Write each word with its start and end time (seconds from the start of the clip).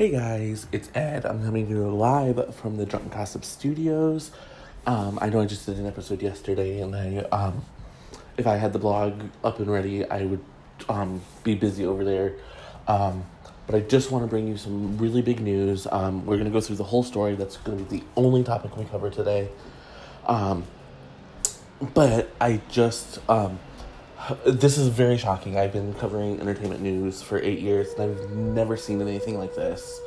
Hey 0.00 0.12
guys, 0.12 0.66
it's 0.72 0.88
Ed. 0.94 1.26
I'm 1.26 1.44
coming 1.44 1.66
to 1.66 1.72
you 1.74 1.90
live 1.90 2.54
from 2.54 2.78
the 2.78 2.86
Drunk 2.86 3.12
Gossip 3.12 3.44
Studios. 3.44 4.30
Um, 4.86 5.18
I 5.20 5.28
know 5.28 5.42
I 5.42 5.44
just 5.44 5.66
did 5.66 5.76
an 5.76 5.84
episode 5.84 6.22
yesterday, 6.22 6.80
and 6.80 6.96
I, 6.96 7.18
um, 7.36 7.66
if 8.38 8.46
I 8.46 8.56
had 8.56 8.72
the 8.72 8.78
blog 8.78 9.24
up 9.44 9.58
and 9.58 9.70
ready, 9.70 10.08
I 10.08 10.24
would 10.24 10.42
um, 10.88 11.20
be 11.44 11.54
busy 11.54 11.84
over 11.84 12.02
there. 12.02 12.32
Um, 12.88 13.26
but 13.66 13.74
I 13.74 13.80
just 13.80 14.10
want 14.10 14.24
to 14.24 14.26
bring 14.26 14.48
you 14.48 14.56
some 14.56 14.96
really 14.96 15.20
big 15.20 15.40
news. 15.40 15.86
Um, 15.92 16.24
we're 16.24 16.36
going 16.36 16.48
to 16.48 16.50
go 16.50 16.62
through 16.62 16.76
the 16.76 16.84
whole 16.84 17.02
story. 17.02 17.34
That's 17.34 17.58
going 17.58 17.76
to 17.76 17.84
be 17.84 17.98
the 17.98 18.04
only 18.16 18.42
topic 18.42 18.78
we 18.78 18.86
cover 18.86 19.10
today. 19.10 19.50
Um, 20.24 20.64
but 21.92 22.30
I 22.40 22.62
just, 22.70 23.18
this 24.44 24.78
is 24.78 24.88
very 24.88 25.16
shocking. 25.16 25.58
I've 25.58 25.72
been 25.72 25.94
covering 25.94 26.40
entertainment 26.40 26.82
news 26.82 27.22
for 27.22 27.38
eight 27.40 27.60
years, 27.60 27.92
and 27.94 28.10
I've 28.10 28.30
never 28.30 28.76
seen 28.76 29.00
anything 29.00 29.38
like 29.38 29.54
this. 29.54 30.00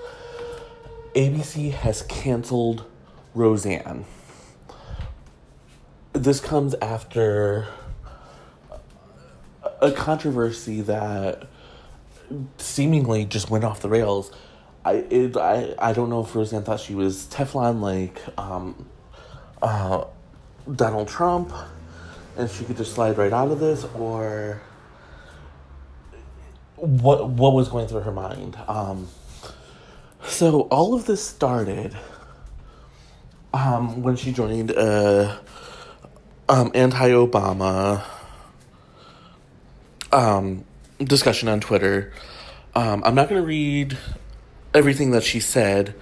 ABC 1.16 1.72
has 1.72 2.02
canceled 2.04 2.86
Roseanne. 3.34 4.06
This 6.14 6.40
comes 6.40 6.76
after 6.82 7.68
a 9.82 9.92
controversy 9.92 10.82
that 10.82 11.48
seemingly 12.58 13.26
just 13.26 13.50
went 13.50 13.64
off 13.64 13.82
the 13.82 13.90
rails. 13.90 14.32
I 14.86 14.94
it, 14.94 15.38
I 15.38 15.76
I 15.80 15.94
don't 15.94 16.10
know 16.10 16.22
if 16.22 16.36
Roseanne 16.36 16.64
thought 16.64 16.80
she 16.80 16.96
was 16.96 17.26
Teflon 17.28 17.82
like 17.82 18.22
um, 18.38 18.88
uh, 19.62 20.06
Donald 20.72 21.08
Trump, 21.08 21.54
and 22.38 22.50
she 22.50 22.64
could 22.66 22.78
just 22.78 22.94
slide 22.94 23.18
right 23.18 23.34
out 23.34 23.52
of 23.52 23.60
this, 23.60 23.86
or 23.96 24.62
what 26.76 27.30
what 27.30 27.54
was 27.54 27.70
going 27.70 27.88
through 27.88 28.02
her 28.02 28.12
mind. 28.12 28.58
Um, 28.68 29.08
so 30.26 30.62
all 30.62 30.94
of 30.94 31.06
this 31.06 31.26
started 31.26 31.96
um, 33.54 34.02
when 34.04 34.16
she 34.16 34.32
joined 34.32 34.72
a 34.72 35.40
um, 36.50 36.72
anti-Obama 36.74 38.04
um, 40.12 40.66
discussion 41.00 41.48
on 41.50 41.60
Twitter. 41.60 42.12
Um, 42.76 43.04
I'm 43.06 43.16
not 43.16 43.30
going 43.30 43.42
to 43.42 43.48
read 43.48 43.98
everything 44.74 45.12
that 45.12 45.24
she 45.24 45.40
said, 45.40 45.94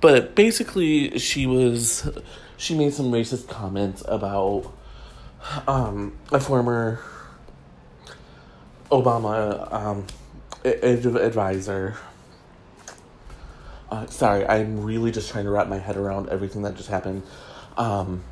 but 0.00 0.34
basically, 0.34 1.18
she 1.18 1.46
was 1.46 2.08
she 2.56 2.76
made 2.76 2.92
some 2.92 3.10
racist 3.10 3.48
comments 3.48 4.02
about 4.06 4.72
um, 5.66 6.16
a 6.32 6.40
former 6.40 7.00
Obama 8.90 9.72
um, 9.72 10.06
ad- 10.64 11.06
advisor. 11.06 11.96
Uh, 13.90 14.06
sorry, 14.06 14.46
I'm 14.46 14.82
really 14.84 15.10
just 15.10 15.30
trying 15.30 15.44
to 15.44 15.50
wrap 15.50 15.68
my 15.68 15.78
head 15.78 15.96
around 15.96 16.28
everything 16.28 16.62
that 16.62 16.76
just 16.76 16.88
happened. 16.88 17.22
Um, 17.76 18.22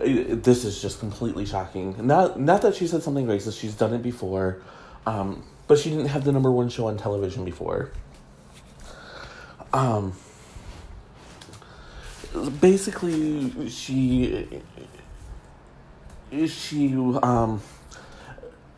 it, 0.00 0.42
this 0.44 0.64
is 0.64 0.80
just 0.80 1.00
completely 1.00 1.46
shocking. 1.46 2.06
Not 2.06 2.38
not 2.38 2.62
that 2.62 2.74
she 2.74 2.86
said 2.86 3.02
something 3.02 3.26
racist. 3.26 3.60
She's 3.60 3.74
done 3.74 3.94
it 3.94 4.02
before, 4.02 4.62
um, 5.06 5.42
but 5.66 5.78
she 5.78 5.90
didn't 5.90 6.06
have 6.06 6.24
the 6.24 6.32
number 6.32 6.50
one 6.50 6.68
show 6.68 6.86
on 6.86 6.96
television 6.96 7.44
before. 7.44 7.90
Um, 9.72 10.14
basically, 12.60 13.68
she 13.68 14.62
she 16.46 16.94
um 17.22 17.62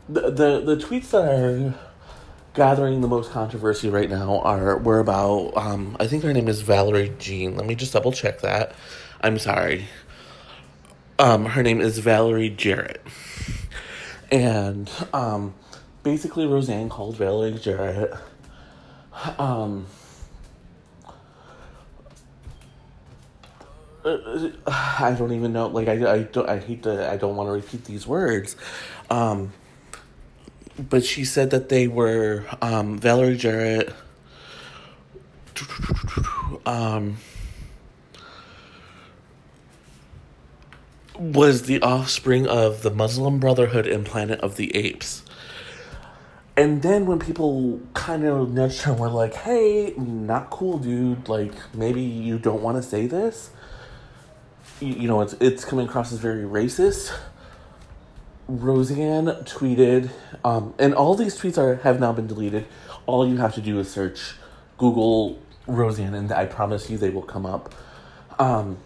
the 0.08 0.30
the 0.30 0.60
the 0.60 0.76
tweets 0.76 1.10
that 1.10 1.24
are 1.24 1.74
gathering 2.54 3.00
the 3.00 3.08
most 3.08 3.30
controversy 3.30 3.88
right 3.88 4.10
now 4.10 4.40
are 4.40 4.76
were 4.78 4.98
about 4.98 5.56
um 5.56 5.96
I 6.00 6.06
think 6.06 6.22
her 6.24 6.32
name 6.32 6.48
is 6.48 6.62
Valerie 6.62 7.12
Jean. 7.18 7.56
Let 7.56 7.66
me 7.66 7.74
just 7.74 7.92
double 7.92 8.12
check 8.12 8.40
that. 8.40 8.74
I'm 9.20 9.38
sorry. 9.38 9.86
Um, 11.18 11.44
her 11.44 11.62
name 11.62 11.82
is 11.82 11.98
Valerie 11.98 12.48
Jarrett. 12.48 13.02
And 14.32 14.90
um, 15.12 15.52
basically, 16.02 16.46
Roseanne 16.46 16.88
called 16.88 17.16
Valerie 17.16 17.58
Jarrett. 17.58 18.14
Um, 19.38 19.86
I 24.04 25.14
don't 25.16 25.32
even 25.32 25.52
know. 25.52 25.66
Like 25.68 25.88
I, 25.88 26.12
I 26.12 26.22
don't. 26.22 26.48
I 26.48 26.58
hate 26.58 26.82
to. 26.84 27.10
I 27.10 27.16
don't 27.16 27.36
want 27.36 27.48
to 27.48 27.52
repeat 27.52 27.84
these 27.84 28.06
words. 28.06 28.56
Um, 29.10 29.52
but 30.78 31.04
she 31.04 31.24
said 31.24 31.50
that 31.50 31.68
they 31.68 31.88
were 31.88 32.46
um, 32.62 32.98
Valerie 32.98 33.36
Jarrett. 33.36 33.92
Um, 36.64 37.18
was 41.18 41.62
the 41.62 41.82
offspring 41.82 42.46
of 42.46 42.82
the 42.82 42.90
Muslim 42.90 43.38
Brotherhood 43.38 43.86
and 43.86 44.06
Planet 44.06 44.40
of 44.40 44.56
the 44.56 44.74
Apes. 44.74 45.22
And 46.56 46.80
then 46.80 47.04
when 47.04 47.18
people 47.18 47.80
kind 47.92 48.24
of 48.24 48.52
nudged 48.52 48.82
her, 48.82 48.94
were 48.94 49.10
like, 49.10 49.34
"Hey, 49.34 49.92
not 49.96 50.48
cool, 50.50 50.78
dude. 50.78 51.28
Like, 51.28 51.52
maybe 51.74 52.00
you 52.00 52.38
don't 52.38 52.62
want 52.62 52.82
to 52.82 52.82
say 52.82 53.06
this." 53.06 53.50
You, 54.80 55.08
know, 55.08 55.20
it's 55.20 55.34
it's 55.34 55.64
coming 55.64 55.86
across 55.86 56.12
as 56.12 56.18
very 56.18 56.44
racist. 56.44 57.12
Roseanne 58.48 59.26
tweeted, 59.44 60.10
um, 60.44 60.74
and 60.78 60.94
all 60.94 61.14
these 61.14 61.38
tweets 61.38 61.58
are 61.58 61.76
have 61.76 62.00
now 62.00 62.12
been 62.12 62.26
deleted. 62.26 62.66
All 63.06 63.28
you 63.28 63.36
have 63.36 63.54
to 63.54 63.60
do 63.60 63.78
is 63.78 63.90
search 63.90 64.34
Google 64.78 65.38
Roseanne, 65.66 66.14
and 66.14 66.32
I 66.32 66.46
promise 66.46 66.88
you 66.88 66.98
they 66.98 67.10
will 67.10 67.22
come 67.22 67.44
up. 67.44 67.74
Um, 68.38 68.78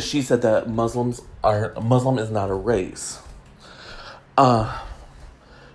she 0.00 0.22
said 0.22 0.42
that 0.42 0.68
Muslims 0.68 1.22
are 1.42 1.74
Muslim 1.80 2.18
is 2.18 2.30
not 2.30 2.50
a 2.50 2.54
race. 2.54 3.20
Uh 4.36 4.80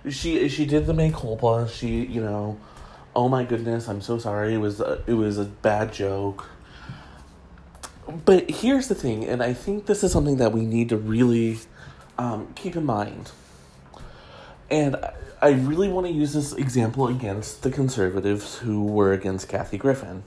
she 0.08 0.48
she 0.48 0.66
did 0.66 0.86
the 0.86 0.94
mea 0.94 1.10
culpa. 1.12 1.68
She 1.68 2.06
you 2.06 2.20
know, 2.20 2.58
oh 3.14 3.28
my 3.28 3.44
goodness, 3.44 3.88
I'm 3.88 4.00
so 4.00 4.18
sorry. 4.18 4.54
It 4.54 4.58
was 4.58 4.80
a, 4.80 5.02
it 5.06 5.14
was 5.14 5.38
a 5.38 5.44
bad 5.44 5.92
joke. 5.92 6.46
But 8.08 8.50
here's 8.50 8.88
the 8.88 8.94
thing, 8.94 9.24
and 9.24 9.42
I 9.42 9.52
think 9.52 9.84
this 9.84 10.02
is 10.02 10.12
something 10.12 10.38
that 10.38 10.52
we 10.52 10.64
need 10.64 10.88
to 10.88 10.96
really 10.96 11.58
um, 12.16 12.52
keep 12.54 12.74
in 12.74 12.86
mind. 12.86 13.32
And 14.70 14.96
I, 15.42 15.50
really 15.50 15.88
want 15.88 16.06
to 16.06 16.12
use 16.12 16.32
this 16.32 16.54
example 16.54 17.08
against 17.08 17.62
the 17.62 17.70
conservatives 17.70 18.58
who 18.58 18.84
were 18.84 19.12
against 19.12 19.48
Kathy 19.48 19.76
Griffin. 19.76 20.22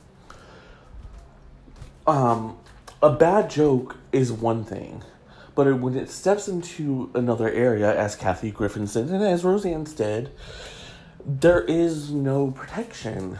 Um, 2.06 2.58
a 3.02 3.09
bad 3.09 3.50
joke 3.50 3.98
is 4.12 4.31
one 4.31 4.63
thing, 4.63 5.03
but 5.56 5.80
when 5.80 5.96
it 5.96 6.09
steps 6.09 6.48
into 6.48 7.09
another 7.16 7.50
area, 7.50 7.96
as 7.96 8.16
Kathy 8.16 8.52
Griffin 8.52 8.86
said 8.86 9.08
and 9.08 9.24
as 9.24 9.44
Roseanne 9.44 9.86
said, 9.86 10.31
there 11.25 11.62
is 11.62 12.12
no 12.12 12.52
protection. 12.52 13.38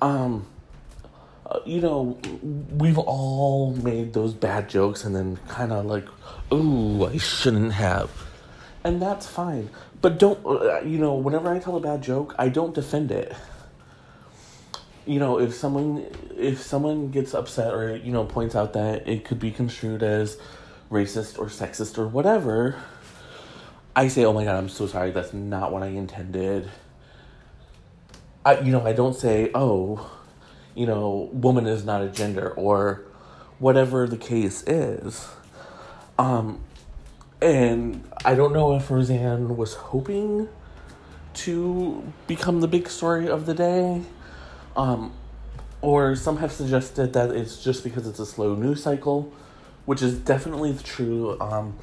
Um, 0.00 0.46
you 1.64 1.80
know, 1.80 2.18
we've 2.42 2.98
all 2.98 3.74
made 3.76 4.12
those 4.12 4.34
bad 4.34 4.68
jokes 4.68 5.04
and 5.04 5.14
then 5.14 5.38
kind 5.48 5.72
of 5.72 5.86
like, 5.86 6.06
ooh, 6.52 7.06
I 7.06 7.16
shouldn't 7.18 7.72
have. 7.72 8.10
And 8.84 9.00
that's 9.00 9.26
fine. 9.26 9.70
But 10.00 10.18
don't, 10.18 10.44
uh, 10.46 10.80
you 10.80 10.98
know, 10.98 11.14
whenever 11.14 11.52
I 11.52 11.58
tell 11.58 11.76
a 11.76 11.80
bad 11.80 12.02
joke, 12.02 12.34
I 12.38 12.48
don't 12.48 12.74
defend 12.74 13.10
it 13.10 13.34
you 15.06 15.18
know 15.18 15.40
if 15.40 15.54
someone 15.54 16.06
if 16.36 16.60
someone 16.60 17.10
gets 17.10 17.34
upset 17.34 17.72
or 17.72 17.96
you 17.96 18.12
know 18.12 18.24
points 18.24 18.54
out 18.54 18.74
that 18.74 19.08
it 19.08 19.24
could 19.24 19.38
be 19.38 19.50
construed 19.50 20.02
as 20.02 20.38
racist 20.90 21.38
or 21.38 21.46
sexist 21.46 21.98
or 21.98 22.06
whatever 22.06 22.80
i 23.96 24.06
say 24.08 24.24
oh 24.24 24.32
my 24.32 24.44
god 24.44 24.56
i'm 24.56 24.68
so 24.68 24.86
sorry 24.86 25.10
that's 25.10 25.32
not 25.32 25.72
what 25.72 25.82
i 25.82 25.86
intended 25.86 26.70
i 28.44 28.58
you 28.60 28.70
know 28.70 28.86
i 28.86 28.92
don't 28.92 29.16
say 29.16 29.50
oh 29.54 30.19
you 30.80 30.86
know 30.86 31.28
woman 31.32 31.66
is 31.66 31.84
not 31.84 32.00
a 32.02 32.08
gender 32.08 32.50
or 32.50 33.04
whatever 33.58 34.06
the 34.06 34.16
case 34.16 34.62
is 34.66 35.28
um 36.18 36.60
and 37.42 38.02
i 38.24 38.34
don't 38.34 38.52
know 38.52 38.74
if 38.76 38.90
roseanne 38.90 39.56
was 39.56 39.74
hoping 39.74 40.48
to 41.34 42.12
become 42.26 42.60
the 42.60 42.68
big 42.68 42.88
story 42.88 43.28
of 43.28 43.46
the 43.46 43.54
day 43.54 44.02
um, 44.76 45.12
or 45.82 46.14
some 46.14 46.38
have 46.38 46.52
suggested 46.52 47.12
that 47.14 47.30
it's 47.30 47.62
just 47.62 47.82
because 47.84 48.06
it's 48.06 48.18
a 48.18 48.26
slow 48.26 48.54
news 48.54 48.82
cycle, 48.82 49.32
which 49.86 50.02
is 50.02 50.18
definitely 50.18 50.76
true. 50.82 51.40
Um, 51.40 51.78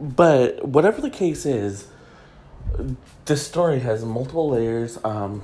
but 0.00 0.66
whatever 0.66 1.00
the 1.00 1.10
case 1.10 1.44
is, 1.44 1.88
this 3.24 3.46
story 3.46 3.80
has 3.80 4.04
multiple 4.04 4.50
layers. 4.50 4.98
Um, 5.04 5.42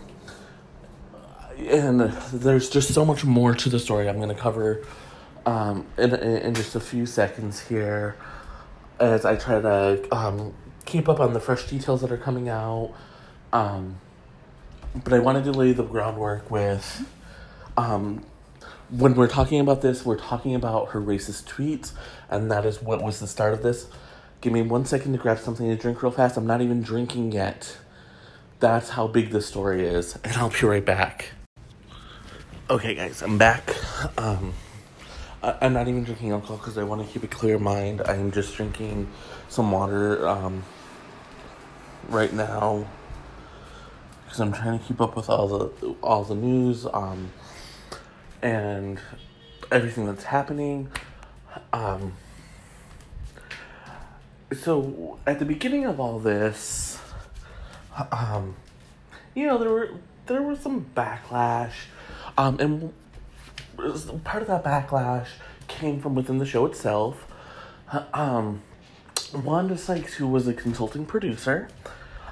and 1.58 2.00
there's 2.32 2.70
just 2.70 2.94
so 2.94 3.04
much 3.04 3.24
more 3.24 3.54
to 3.54 3.68
the 3.68 3.78
story 3.78 4.08
I'm 4.08 4.16
going 4.16 4.28
to 4.28 4.34
cover 4.34 4.84
um, 5.46 5.86
in, 5.96 6.14
in 6.14 6.54
just 6.54 6.74
a 6.74 6.80
few 6.80 7.06
seconds 7.06 7.60
here 7.60 8.16
as 9.00 9.24
I 9.24 9.36
try 9.36 9.60
to 9.60 10.08
um, 10.14 10.54
keep 10.84 11.08
up 11.08 11.20
on 11.20 11.32
the 11.32 11.40
fresh 11.40 11.66
details 11.66 12.00
that 12.00 12.12
are 12.12 12.18
coming 12.18 12.48
out. 12.48 12.92
Um, 13.52 14.00
but 15.04 15.12
I 15.12 15.18
wanted 15.18 15.44
to 15.44 15.52
lay 15.52 15.72
the 15.72 15.84
groundwork 15.84 16.50
with 16.50 17.06
um, 17.76 18.24
when 18.90 19.14
we're 19.14 19.28
talking 19.28 19.60
about 19.60 19.82
this, 19.82 20.04
we're 20.04 20.18
talking 20.18 20.54
about 20.54 20.90
her 20.90 21.00
racist 21.00 21.44
tweets, 21.44 21.92
and 22.30 22.50
that 22.50 22.64
is 22.64 22.82
what 22.82 23.02
was 23.02 23.20
the 23.20 23.26
start 23.26 23.52
of 23.52 23.62
this. 23.62 23.86
Give 24.40 24.52
me 24.52 24.62
one 24.62 24.84
second 24.84 25.12
to 25.12 25.18
grab 25.18 25.38
something 25.38 25.66
to 25.66 25.76
drink 25.76 26.02
real 26.02 26.12
fast. 26.12 26.36
I'm 26.36 26.46
not 26.46 26.62
even 26.62 26.82
drinking 26.82 27.32
yet. 27.32 27.76
That's 28.60 28.90
how 28.90 29.06
big 29.06 29.30
the 29.30 29.42
story 29.42 29.84
is, 29.84 30.16
and 30.24 30.36
I'll 30.36 30.50
be 30.50 30.66
right 30.66 30.84
back. 30.84 31.32
Okay, 32.70 32.94
guys, 32.94 33.22
I'm 33.22 33.38
back. 33.38 33.74
Um, 34.18 34.52
I, 35.42 35.56
am 35.62 35.72
not 35.72 35.88
even 35.88 36.04
drinking 36.04 36.32
alcohol 36.32 36.58
because 36.58 36.76
I 36.76 36.82
want 36.82 37.00
to 37.00 37.10
keep 37.10 37.22
a 37.22 37.26
clear 37.26 37.58
mind. 37.58 38.02
I'm 38.02 38.30
just 38.30 38.54
drinking 38.56 39.08
some 39.48 39.72
water 39.72 40.28
um, 40.28 40.64
right 42.10 42.30
now 42.30 42.86
because 44.24 44.40
I'm 44.40 44.52
trying 44.52 44.78
to 44.78 44.84
keep 44.84 45.00
up 45.00 45.16
with 45.16 45.30
all 45.30 45.48
the 45.48 45.94
all 46.02 46.24
the 46.24 46.34
news. 46.34 46.84
Um, 46.84 47.30
and 48.42 49.00
everything 49.72 50.04
that's 50.04 50.24
happening. 50.24 50.90
Um, 51.72 52.18
so 54.52 55.18
at 55.26 55.38
the 55.38 55.46
beginning 55.46 55.86
of 55.86 55.98
all 56.00 56.18
this, 56.18 56.98
um, 58.12 58.56
you 59.34 59.46
know, 59.46 59.56
there 59.56 59.70
were 59.70 59.90
there 60.26 60.42
was 60.42 60.60
some 60.60 60.84
backlash, 60.94 61.72
um, 62.38 62.58
and 62.60 64.24
part 64.24 64.42
of 64.42 64.48
that 64.48 64.64
backlash 64.64 65.26
came 65.66 66.00
from 66.00 66.14
within 66.14 66.38
the 66.38 66.46
show 66.46 66.64
itself. 66.66 67.26
Um, 68.14 68.62
Wanda 69.34 69.76
Sykes, 69.76 70.14
who 70.14 70.28
was 70.28 70.46
a 70.46 70.54
consulting 70.54 71.04
producer, 71.04 71.68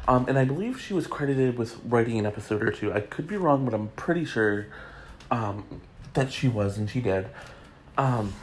um, 0.06 0.26
and 0.28 0.38
I 0.38 0.44
believe 0.44 0.80
she 0.80 0.94
was 0.94 1.08
credited 1.08 1.58
with 1.58 1.78
writing 1.84 2.18
an 2.18 2.24
episode 2.24 2.62
or 2.62 2.70
two. 2.70 2.92
I 2.92 3.00
could 3.00 3.26
be 3.26 3.36
wrong, 3.36 3.64
but 3.64 3.74
I'm 3.74 3.88
pretty 3.88 4.24
sure 4.24 4.68
um, 5.30 5.82
that 6.14 6.32
she 6.32 6.46
was, 6.46 6.78
and 6.78 6.88
she 6.88 7.00
did. 7.00 7.26
Um, 7.98 8.34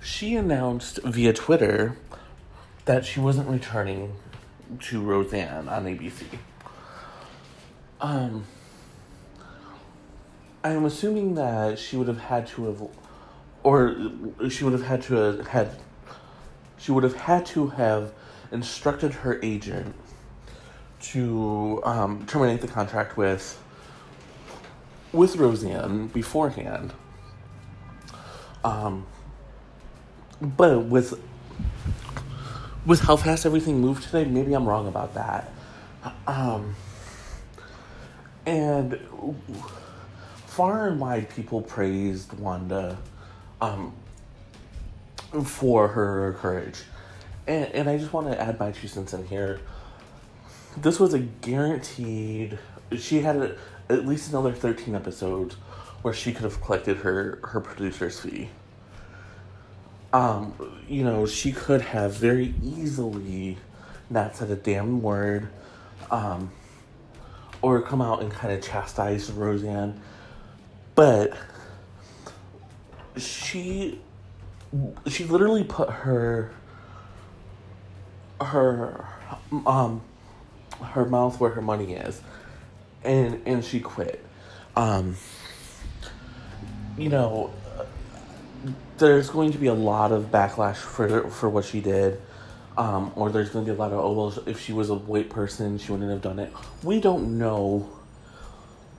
she 0.00 0.36
announced 0.36 1.00
via 1.02 1.32
Twitter 1.32 1.96
that 2.84 3.04
she 3.04 3.18
wasn't 3.18 3.48
returning 3.48 4.14
to 4.82 5.02
Roseanne 5.02 5.68
on 5.68 5.84
ABC. 5.84 6.24
Um, 8.00 8.44
I'm 10.64 10.86
assuming 10.86 11.34
that 11.34 11.78
she 11.78 11.98
would 11.98 12.08
have 12.08 12.20
had 12.20 12.46
to 12.48 12.64
have, 12.64 12.88
or 13.62 13.94
she 14.48 14.64
would 14.64 14.72
have 14.72 14.86
had 14.86 15.02
to 15.02 15.14
have 15.14 15.46
had, 15.46 15.76
she 16.78 16.90
would 16.90 17.04
have 17.04 17.16
had 17.16 17.44
to 17.46 17.68
have 17.68 18.14
instructed 18.50 19.12
her 19.12 19.38
agent 19.42 19.94
to 21.02 21.82
um, 21.84 22.24
terminate 22.26 22.62
the 22.62 22.68
contract 22.68 23.18
with 23.18 23.60
with 25.12 25.36
Roseanne 25.36 26.06
beforehand. 26.08 26.94
Um, 28.64 29.06
but 30.40 30.86
with 30.86 31.20
with 32.86 33.00
how 33.00 33.16
fast 33.16 33.44
everything 33.44 33.80
moved 33.80 34.04
today, 34.04 34.24
maybe 34.24 34.54
I'm 34.54 34.66
wrong 34.66 34.88
about 34.88 35.12
that. 35.12 35.52
Um, 36.26 36.74
and 38.46 38.98
far 40.54 40.86
and 40.86 41.00
wide, 41.00 41.28
people 41.30 41.60
praised 41.60 42.32
Wanda 42.34 42.96
um, 43.60 43.92
for 45.44 45.88
her 45.88 46.36
courage. 46.38 46.82
And, 47.48 47.66
and 47.72 47.90
I 47.90 47.98
just 47.98 48.12
want 48.12 48.30
to 48.30 48.40
add 48.40 48.60
my 48.60 48.70
two 48.70 48.86
cents 48.86 49.12
in 49.12 49.26
here. 49.26 49.60
This 50.76 51.00
was 51.00 51.12
a 51.12 51.18
guaranteed. 51.18 52.56
She 52.96 53.20
had 53.20 53.36
a, 53.36 53.56
at 53.88 54.06
least 54.06 54.30
another 54.30 54.52
13 54.52 54.94
episodes 54.94 55.56
where 56.02 56.14
she 56.14 56.32
could 56.32 56.44
have 56.44 56.60
collected 56.62 56.98
her, 56.98 57.40
her 57.42 57.60
producer's 57.60 58.20
fee. 58.20 58.48
Um, 60.12 60.54
you 60.88 61.02
know, 61.02 61.26
she 61.26 61.50
could 61.50 61.80
have 61.80 62.14
very 62.14 62.54
easily 62.62 63.58
not 64.08 64.36
said 64.36 64.50
a 64.50 64.56
damn 64.56 65.02
word, 65.02 65.48
um, 66.12 66.52
or 67.60 67.82
come 67.82 68.00
out 68.00 68.22
and 68.22 68.30
kind 68.30 68.54
of 68.54 68.62
chastise 68.62 69.32
Roseanne. 69.32 70.00
But 70.94 71.36
she 73.16 74.00
she 75.06 75.24
literally 75.24 75.64
put 75.64 75.90
her 75.90 76.52
her 78.40 79.06
um 79.66 80.02
her 80.82 81.04
mouth 81.04 81.38
where 81.40 81.50
her 81.50 81.62
money 81.62 81.94
is 81.94 82.20
and 83.04 83.40
and 83.46 83.64
she 83.64 83.80
quit. 83.80 84.24
Um, 84.76 85.16
you 86.98 87.08
know, 87.08 87.52
there's 88.98 89.30
going 89.30 89.52
to 89.52 89.58
be 89.58 89.66
a 89.66 89.74
lot 89.74 90.12
of 90.12 90.30
backlash 90.30 90.76
for 90.76 91.28
for 91.30 91.48
what 91.48 91.64
she 91.64 91.80
did. 91.80 92.20
Um, 92.76 93.12
or 93.14 93.30
there's 93.30 93.50
going 93.50 93.64
to 93.66 93.70
be 93.70 93.76
a 93.76 93.78
lot 93.78 93.92
of 93.92 94.00
oh 94.00 94.12
well 94.12 94.34
if 94.46 94.60
she 94.60 94.72
was 94.72 94.90
a 94.90 94.96
white 94.96 95.30
person 95.30 95.78
she 95.78 95.92
wouldn't 95.92 96.10
have 96.10 96.22
done 96.22 96.40
it. 96.40 96.52
We 96.82 97.00
don't 97.00 97.38
know 97.38 97.88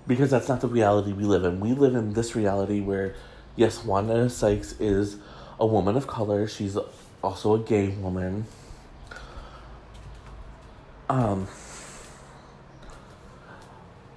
because 0.07 0.31
that's 0.31 0.47
not 0.47 0.61
the 0.61 0.67
reality 0.67 1.13
we 1.13 1.23
live 1.23 1.43
in. 1.43 1.59
We 1.59 1.73
live 1.73 1.95
in 1.95 2.13
this 2.13 2.35
reality 2.35 2.81
where 2.81 3.15
yes, 3.55 3.83
Wanda 3.83 4.29
Sykes 4.29 4.73
is 4.79 5.17
a 5.59 5.65
woman 5.65 5.95
of 5.95 6.07
color. 6.07 6.47
She's 6.47 6.77
also 7.23 7.55
a 7.55 7.59
gay 7.59 7.89
woman. 7.89 8.45
Um, 11.09 11.47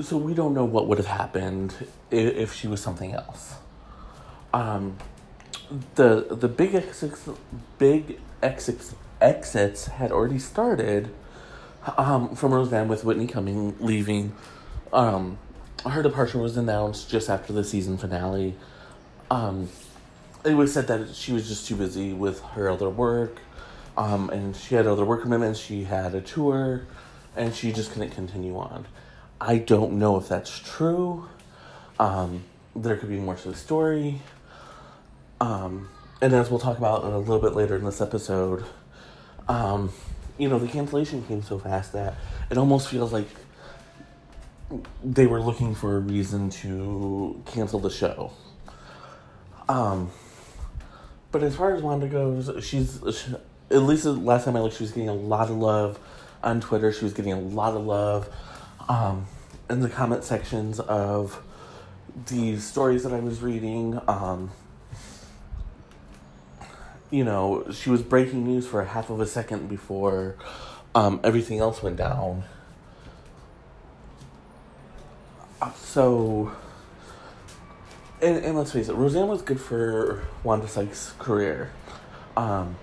so 0.01 0.17
we 0.17 0.35
don't 0.35 0.55
know 0.55 0.65
what 0.65 0.87
would 0.87 0.99
have 0.99 1.07
happened 1.07 1.75
if, 2.11 2.37
if 2.37 2.55
she 2.55 2.67
was 2.67 2.81
something 2.81 3.13
else. 3.13 3.55
Um, 4.53 4.97
the 5.97 6.27
the 6.31 6.49
big 6.49 6.75
exits, 6.75 7.29
big 7.79 8.21
exits 8.43 8.95
exits 9.21 9.87
had 9.87 10.13
already 10.13 10.39
started 10.39 11.11
um, 11.97 12.35
from 12.35 12.55
Roseanne 12.55 12.89
with 12.89 13.05
Whitney 13.05 13.27
Cummings 13.27 13.81
leaving. 13.81 14.35
Um, 14.93 15.39
her 15.87 16.03
departure 16.03 16.39
was 16.39 16.57
announced 16.57 17.11
just 17.11 17.29
after 17.29 17.53
the 17.53 17.65
season 17.65 17.99
finale. 17.99 18.55
Um, 19.31 19.69
it 20.45 20.55
was 20.55 20.73
said 20.73 20.87
that 20.89 21.15
she 21.15 21.33
was 21.33 21.49
just 21.49 21.67
too 21.67 21.77
busy 21.77 22.13
with 22.13 22.41
her 22.41 22.71
other 22.71 22.89
work, 22.89 23.41
um, 23.97 24.31
and 24.31 24.57
she 24.57 24.75
had 24.75 24.87
other 24.87 25.05
work 25.05 25.23
commitments. 25.23 25.61
She 25.61 25.85
had 25.85 26.15
a 26.15 26.21
tour, 26.21 26.83
and 27.37 27.55
she 27.55 27.73
just 27.73 27.93
couldn't 27.93 28.11
continue 28.11 28.57
on. 28.57 28.87
I 29.41 29.59
don't 29.59 29.99
know 29.99 30.17
if 30.17 30.29
that's 30.29 30.59
true. 30.59 31.29
Um, 31.99 32.45
there 32.75 32.97
could 32.97 33.09
be 33.09 33.17
more 33.17 33.35
to 33.35 33.49
the 33.49 33.57
story. 33.57 34.21
Um, 35.41 35.89
and 36.21 36.33
as 36.33 36.51
we'll 36.51 36.59
talk 36.59 36.79
about 36.79 37.05
a 37.05 37.19
little 37.19 37.41
bit 37.41 37.55
later 37.55 37.77
in 37.77 37.85
this 37.85 38.01
episode, 38.01 38.65
um, 39.49 39.93
you 40.37 40.49
know, 40.49 40.59
the 40.59 40.69
cancellation 40.69 41.25
came 41.25 41.43
so 41.43 41.59
fast 41.59 41.93
that 41.93 42.15
it 42.51 42.59
almost 42.59 42.89
feels 42.89 43.13
like 43.13 43.29
they 45.03 45.27
were 45.27 45.41
looking 45.41 45.75
for 45.75 45.97
a 45.97 46.01
reason 46.01 46.51
to 46.51 47.43
cancel 47.47 47.81
the 47.81 47.91
show. 47.91 48.33
Um, 49.69 50.11
but 51.31 51.43
as 51.43 51.57
far 51.57 51.75
as 51.75 51.83
Wanda 51.83 52.09
goes, 52.09 52.51
she's 52.65 53.01
she, 53.13 53.35
at 53.71 53.83
least 53.83 54.05
last 54.05 54.45
time 54.45 54.57
I 54.57 54.61
looked, 54.61 54.77
she 54.77 54.85
was 54.85 54.93
getting 54.93 55.09
a 55.09 55.15
lot 55.15 55.51
of 55.51 55.57
love 55.57 55.99
on 56.43 56.61
Twitter. 56.61 56.93
She 56.93 57.05
was 57.05 57.13
getting 57.13 57.33
a 57.33 57.41
lot 57.41 57.75
of 57.75 57.85
love 57.85 58.29
um, 58.89 59.27
in 59.69 59.81
the 59.81 59.89
comment 59.89 60.25
sections 60.25 60.81
of 60.81 61.43
the 62.27 62.59
stories 62.59 63.03
that 63.03 63.13
I 63.13 63.21
was 63.21 63.43
reading. 63.43 64.01
Um, 64.09 64.51
you 67.11 67.25
know, 67.25 67.67
she 67.73 67.91
was 67.91 68.03
breaking 68.03 68.45
news 68.45 68.67
for 68.67 68.81
a 68.81 68.87
half 68.87 69.11
of 69.11 69.21
a 69.21 69.27
second 69.27 69.69
before 69.69 70.37
um, 70.95 71.21
everything 71.25 71.59
else 71.59 71.83
went 71.83 71.97
down. 71.97 72.45
Uh, 75.41 75.48
so, 75.77 76.53
and, 78.23 78.37
and 78.45 78.57
let's 78.57 78.73
face 78.73 78.89
it, 78.89 78.95
Roseanne 78.95 79.29
was 79.29 79.43
good 79.43 79.61
for 79.61 80.25
Wanda 80.45 80.69
Sykes' 80.69 81.13
career. 81.19 81.71
Um, 82.37 82.77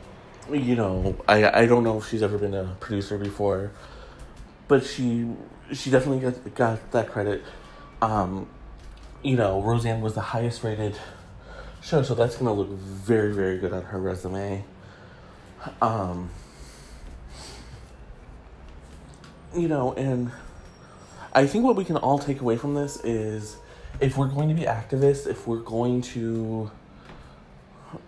you 0.51 0.75
know, 0.75 1.17
I 1.27 1.62
I 1.62 1.65
don't 1.65 1.84
know 1.84 1.98
if 1.98 2.08
she's 2.08 2.22
ever 2.22 2.38
been 2.38 2.53
a 2.53 2.75
producer 2.79 3.17
before, 3.17 3.72
but 4.67 4.86
she 4.86 5.27
she 5.74 5.89
definitely 5.89 6.20
got, 6.20 6.55
got 6.55 6.91
that 6.91 7.10
credit. 7.10 7.44
Um, 8.01 8.48
you 9.24 9.36
know, 9.36 9.62
Roseanne 9.62 10.01
was 10.01 10.13
the 10.13 10.22
highest 10.22 10.63
rated 10.63 10.96
show, 11.82 12.03
so 12.03 12.13
that's 12.13 12.36
gonna 12.36 12.53
look 12.53 12.70
very, 12.70 13.34
very 13.34 13.58
good 13.58 13.74
on 13.74 13.84
her 13.84 14.00
resume. 14.00 14.63
Um, 15.82 16.29
you 19.55 19.67
know, 19.67 19.94
and 19.94 20.32
I 21.36 21.46
think 21.48 21.65
what 21.65 21.75
we 21.75 21.84
can 21.84 21.98
all 21.98 22.18
take 22.18 22.39
away 22.39 22.56
from 22.56 22.75
this 22.75 22.96
is 23.04 23.58
if 24.00 24.15
we're 24.15 24.30
going 24.30 24.48
to 24.48 24.56
be 24.56 24.62
activists, 24.62 25.27
if 25.27 25.46
we're 25.46 25.60
going 25.60 26.01
to 26.01 26.72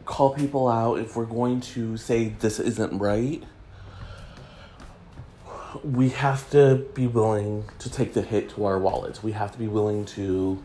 call 0.06 0.34
people 0.34 0.70
out, 0.70 1.00
if 1.00 1.18
we're 1.18 1.26
going 1.26 1.60
to 1.60 1.98
say 1.98 2.30
this 2.40 2.58
isn't 2.58 2.98
right, 2.98 3.44
we 5.84 6.08
have 6.10 6.50
to 6.52 6.88
be 6.94 7.06
willing 7.06 7.66
to 7.80 7.92
take 7.92 8.14
the 8.14 8.22
hit 8.22 8.50
to 8.52 8.64
our 8.64 8.80
wallets. 8.80 9.22
We 9.22 9.34
have 9.34 9.52
to 9.52 9.58
be 9.60 9.68
willing 9.68 10.06
to 10.06 10.64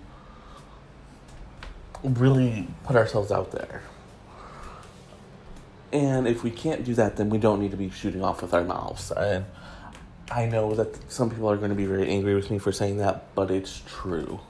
really 2.04 2.68
put 2.84 2.94
ourselves 2.94 3.32
out 3.32 3.50
there. 3.50 3.82
And 5.92 6.28
if 6.28 6.44
we 6.44 6.52
can't 6.52 6.84
do 6.84 6.94
that, 6.94 7.16
then 7.16 7.28
we 7.28 7.38
don't 7.38 7.60
need 7.60 7.72
to 7.72 7.76
be 7.76 7.90
shooting 7.90 8.22
off 8.22 8.40
with 8.40 8.54
our 8.54 8.62
mouths. 8.62 9.10
And 9.10 9.46
I 10.30 10.46
know 10.46 10.74
that 10.74 11.10
some 11.10 11.30
people 11.30 11.50
are 11.50 11.56
going 11.56 11.70
to 11.70 11.76
be 11.76 11.86
very 11.86 12.08
angry 12.08 12.34
with 12.34 12.50
me 12.50 12.58
for 12.58 12.72
saying 12.72 12.98
that, 12.98 13.34
but 13.34 13.50
it's 13.50 13.82
true. 13.86 14.40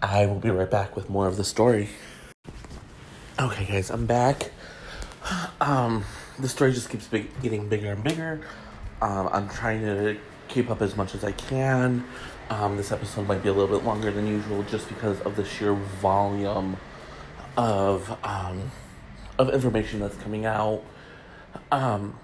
I 0.00 0.26
will 0.26 0.38
be 0.38 0.50
right 0.50 0.70
back 0.70 0.96
with 0.96 1.10
more 1.10 1.26
of 1.26 1.36
the 1.36 1.44
story. 1.44 1.88
Okay, 3.38 3.64
guys, 3.64 3.90
I'm 3.90 4.06
back. 4.06 4.50
Um, 5.60 6.04
the 6.38 6.48
story 6.48 6.72
just 6.72 6.88
keeps 6.88 7.08
big, 7.08 7.28
getting 7.42 7.68
bigger 7.68 7.90
and 7.90 8.02
bigger. 8.02 8.40
Um, 9.02 9.28
I'm 9.32 9.48
trying 9.48 9.82
to 9.82 10.16
keep 10.46 10.70
up 10.70 10.80
as 10.80 10.96
much 10.96 11.14
as 11.14 11.24
I 11.24 11.32
can. 11.32 12.04
Um, 12.48 12.76
this 12.76 12.92
episode 12.92 13.26
might 13.26 13.42
be 13.42 13.48
a 13.48 13.52
little 13.52 13.76
bit 13.76 13.84
longer 13.84 14.10
than 14.10 14.26
usual 14.26 14.62
just 14.62 14.88
because 14.88 15.20
of 15.22 15.36
the 15.36 15.44
sheer 15.44 15.74
volume 15.74 16.76
of 17.56 18.16
um, 18.24 18.70
of 19.38 19.50
information 19.50 20.00
that's 20.00 20.16
coming 20.16 20.46
out. 20.46 20.82
Um, 21.70 22.18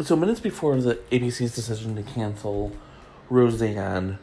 so 0.00 0.16
minutes 0.16 0.40
before 0.40 0.76
the 0.80 0.96
ABC's 1.10 1.54
decision 1.54 1.94
to 1.96 2.02
cancel 2.02 2.72
Roseanne, 3.30 4.18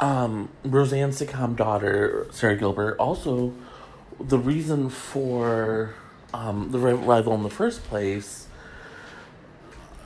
um, 0.00 0.50
Roseanne's 0.64 1.20
sitcom 1.20 1.56
daughter 1.56 2.26
Sara 2.30 2.56
Gilbert 2.56 2.96
also 2.98 3.54
the 4.18 4.38
reason 4.38 4.90
for 4.90 5.94
um, 6.34 6.70
the 6.70 6.78
revival 6.78 7.34
in 7.34 7.42
the 7.42 7.50
first 7.50 7.84
place 7.84 8.46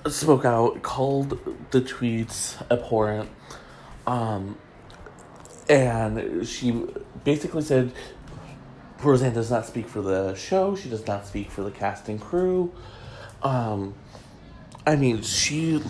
spoke 0.06 0.44
out, 0.44 0.82
called 0.82 1.38
the 1.70 1.80
tweets 1.80 2.60
abhorrent, 2.70 3.30
um, 4.06 4.58
and 5.68 6.46
she 6.46 6.84
basically 7.24 7.62
said 7.62 7.90
Roseanne 9.02 9.34
does 9.34 9.50
not 9.50 9.66
speak 9.66 9.88
for 9.88 10.02
the 10.02 10.34
show. 10.34 10.76
She 10.76 10.88
does 10.88 11.06
not 11.06 11.26
speak 11.26 11.50
for 11.50 11.62
the 11.62 11.70
cast 11.70 12.08
and 12.08 12.20
crew. 12.20 12.72
Um, 13.42 13.94
I 14.86 14.96
mean, 14.96 15.22
she. 15.22 15.82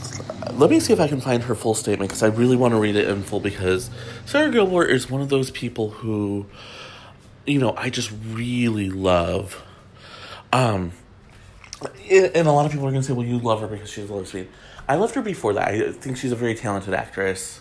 Let 0.53 0.71
me 0.71 0.79
see 0.79 0.93
if 0.93 1.01
I 1.01 1.09
can 1.09 1.21
find 1.21 1.43
her 1.45 1.55
full 1.55 1.75
statement 1.75 2.11
because 2.11 2.23
I 2.23 2.29
really 2.29 2.57
want 2.57 2.73
to 2.73 2.79
read 2.79 2.97
it 2.97 3.09
in 3.09 3.23
full 3.23 3.41
because 3.41 3.91
Sara 4.25 4.51
Gilbert 4.51 4.87
is 4.87 5.11
one 5.11 5.21
of 5.21 5.29
those 5.29 5.51
people 5.51 5.91
who, 5.91 6.47
you 7.45 7.59
know, 7.59 7.75
I 7.77 7.91
just 7.91 8.13
really 8.29 8.91
love. 8.91 9.63
Um, 10.53 10.93
and 12.09 12.47
a 12.47 12.53
lot 12.53 12.67
of 12.67 12.73
people 12.73 12.87
are 12.87 12.91
going 12.91 13.03
to 13.03 13.07
say, 13.07 13.13
well, 13.13 13.27
you 13.27 13.39
love 13.39 13.61
her 13.61 13.67
because 13.67 13.91
she's 13.91 14.09
a 14.09 14.15
lesbian. 14.15 14.49
I 14.89 14.95
loved 14.95 15.15
her 15.17 15.23
before 15.23 15.55
that. 15.55 15.69
I 15.69 15.93
think 15.93 16.17
she's 16.17 16.33
a 16.33 16.37
very 16.37 16.55
talented 16.55 16.95
actress. 16.95 17.61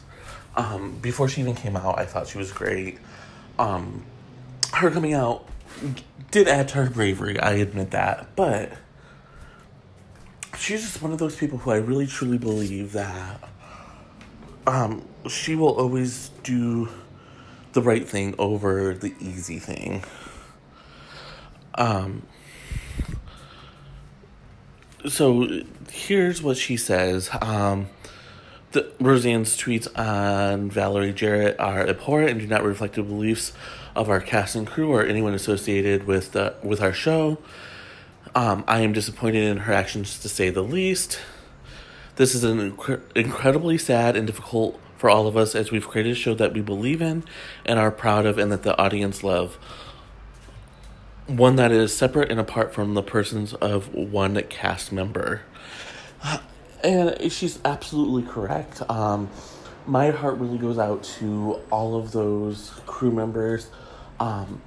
Um, 0.55 0.99
before 1.01 1.27
she 1.27 1.41
even 1.41 1.55
came 1.55 1.75
out, 1.75 1.97
I 1.97 2.05
thought 2.05 2.27
she 2.27 2.37
was 2.37 2.51
great. 2.51 2.99
Um, 3.57 4.05
her 4.73 4.91
coming 4.91 5.13
out 5.13 5.47
did 6.31 6.47
add 6.47 6.67
to 6.69 6.83
her 6.83 6.89
bravery, 6.89 7.39
I 7.39 7.53
admit 7.53 7.91
that. 7.91 8.35
But 8.35 8.73
she's 10.63 10.81
just 10.81 11.01
one 11.01 11.11
of 11.11 11.17
those 11.17 11.35
people 11.35 11.57
who 11.57 11.71
I 11.71 11.75
really 11.75 12.07
truly 12.07 12.37
believe 12.37 12.93
that 12.93 13.49
um, 14.65 15.05
she 15.27 15.55
will 15.55 15.75
always 15.77 16.29
do 16.43 16.87
the 17.73 17.81
right 17.81 18.07
thing 18.07 18.33
over 18.39 18.93
the 18.93 19.13
easy 19.19 19.59
thing. 19.59 20.05
Um, 21.75 22.21
so 25.05 25.63
here's 25.91 26.41
what 26.41 26.55
she 26.55 26.77
says. 26.77 27.29
Um, 27.41 27.89
the, 28.71 28.89
Roseanne's 29.01 29.57
tweets 29.57 29.87
on 29.99 30.71
Valerie 30.71 31.11
Jarrett 31.11 31.59
are 31.59 31.85
abhorrent 31.85 32.31
and 32.31 32.39
do 32.39 32.47
not 32.47 32.63
reflect 32.63 32.95
the 32.95 33.03
beliefs 33.03 33.51
of 33.97 34.09
our 34.09 34.21
cast 34.21 34.55
and 34.55 34.65
crew 34.65 34.93
or 34.93 35.03
anyone 35.03 35.33
associated 35.33 36.07
with 36.07 36.31
the 36.31 36.55
with 36.63 36.81
our 36.81 36.93
show. 36.93 37.37
Um, 38.35 38.63
I 38.67 38.79
am 38.81 38.93
disappointed 38.93 39.43
in 39.43 39.57
her 39.57 39.73
actions, 39.73 40.19
to 40.19 40.29
say 40.29 40.49
the 40.49 40.63
least. 40.63 41.19
This 42.15 42.33
is 42.35 42.43
an 42.43 42.71
inc- 42.71 43.01
incredibly 43.15 43.77
sad 43.77 44.15
and 44.15 44.27
difficult 44.27 44.79
for 44.97 45.09
all 45.09 45.27
of 45.27 45.35
us 45.35 45.55
as 45.55 45.71
we've 45.71 45.87
created 45.87 46.13
a 46.13 46.15
show 46.15 46.33
that 46.35 46.53
we 46.53 46.61
believe 46.61 47.01
in 47.01 47.23
and 47.65 47.79
are 47.79 47.91
proud 47.91 48.25
of, 48.25 48.37
and 48.37 48.51
that 48.51 48.63
the 48.63 48.77
audience 48.77 49.23
love 49.23 49.57
one 51.27 51.55
that 51.55 51.71
is 51.71 51.95
separate 51.95 52.29
and 52.29 52.39
apart 52.39 52.73
from 52.73 52.93
the 52.93 53.03
persons 53.03 53.53
of 53.55 53.93
one 53.93 54.41
cast 54.49 54.91
member. 54.91 55.41
And 56.83 57.31
she's 57.31 57.59
absolutely 57.63 58.29
correct. 58.29 58.81
Um, 58.89 59.29
my 59.85 60.11
heart 60.11 60.37
really 60.37 60.57
goes 60.57 60.77
out 60.77 61.03
to 61.03 61.59
all 61.71 61.95
of 61.95 62.11
those 62.11 62.71
crew 62.85 63.11
members 63.11 63.69
um, 64.19 64.61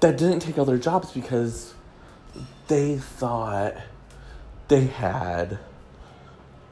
that 0.00 0.18
didn't 0.18 0.40
take 0.40 0.58
other 0.58 0.78
jobs 0.78 1.12
because 1.12 1.74
they 2.70 2.96
thought 2.96 3.74
they 4.68 4.86
had 4.86 5.58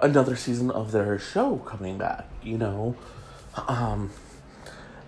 another 0.00 0.36
season 0.36 0.70
of 0.70 0.92
their 0.92 1.18
show 1.18 1.56
coming 1.56 1.98
back, 1.98 2.28
you 2.40 2.56
know. 2.56 2.94
Um, 3.66 4.12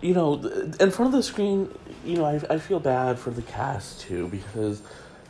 you 0.01 0.15
know, 0.15 0.35
in 0.81 0.91
front 0.91 1.07
of 1.07 1.13
the 1.13 1.23
screen, 1.23 1.73
you 2.05 2.17
know, 2.17 2.25
I, 2.25 2.41
I 2.51 2.59
feel 2.59 2.81
bad 2.81 3.21
for 3.21 3.31
the 3.31 3.43
cast 3.43 4.01
too 4.01 4.27
because 4.29 4.83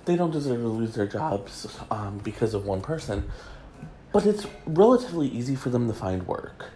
they 0.07 0.17
don't 0.17 0.31
deserve 0.31 0.61
to 0.61 0.69
lose 0.69 0.95
their 0.95 1.07
jobs 1.07 1.67
um, 1.90 2.19
because 2.25 2.55
of 2.55 2.64
one 2.64 2.81
person. 2.81 3.31
But 4.12 4.25
it's 4.25 4.47
relatively 4.64 5.29
easy 5.29 5.57
for 5.57 5.69
them 5.69 5.88
to 5.88 5.95
find 5.95 6.26
work. 6.26 6.71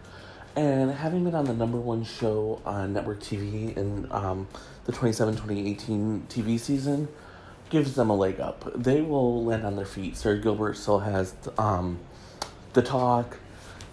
And 0.56 0.90
having 0.90 1.24
been 1.24 1.34
on 1.34 1.46
the 1.46 1.54
number 1.54 1.78
one 1.78 2.04
show 2.04 2.60
on 2.66 2.92
network 2.92 3.20
TV 3.20 3.74
in 3.78 4.06
um, 4.10 4.46
the 4.84 4.92
27 4.92 5.36
2018 5.36 6.26
TV 6.28 6.60
season 6.60 7.08
gives 7.74 7.96
them 7.96 8.08
a 8.08 8.14
leg 8.14 8.38
up. 8.38 8.70
They 8.76 9.00
will 9.00 9.44
land 9.44 9.66
on 9.66 9.74
their 9.74 9.84
feet. 9.84 10.16
Sara 10.16 10.38
Gilbert 10.38 10.76
still 10.76 11.00
has 11.00 11.34
um, 11.58 11.98
the 12.72 12.82
talk. 12.82 13.38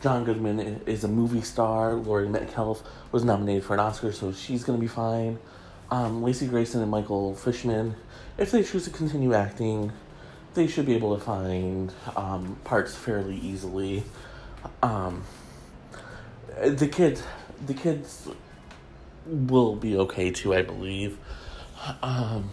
John 0.04 0.24
Goodman 0.24 0.84
is 0.86 1.04
a 1.04 1.08
movie 1.08 1.42
star. 1.42 1.96
Laurie 1.96 2.30
Metcalf 2.30 2.84
was 3.12 3.24
nominated 3.24 3.64
for 3.64 3.74
an 3.74 3.80
Oscar, 3.80 4.12
so 4.12 4.34
she's 4.34 4.64
going 4.64 4.78
to 4.78 4.82
be 4.82 4.88
fine. 4.88 5.40
Um, 5.90 6.22
Lecy 6.22 6.48
Goranson 6.48 6.84
and 6.84 6.92
Michael 6.92 7.34
Fishman, 7.34 7.96
if 8.38 8.52
they 8.52 8.62
choose 8.62 8.84
to 8.84 8.92
continue 8.92 9.34
acting, 9.34 9.92
they 10.54 10.68
should 10.68 10.86
be 10.86 10.94
able 10.94 11.18
to 11.18 11.24
find 11.24 11.92
um, 12.16 12.60
parts 12.64 12.94
fairly 12.94 13.38
easily. 13.38 14.04
Um, 14.84 15.24
the 16.64 16.88
kids, 16.88 17.24
the 17.66 17.74
kids 17.74 18.30
will 19.26 19.76
be 19.76 19.98
okay 19.98 20.30
too, 20.30 20.54
I 20.54 20.62
believe. 20.62 21.18
Um, 22.04 22.52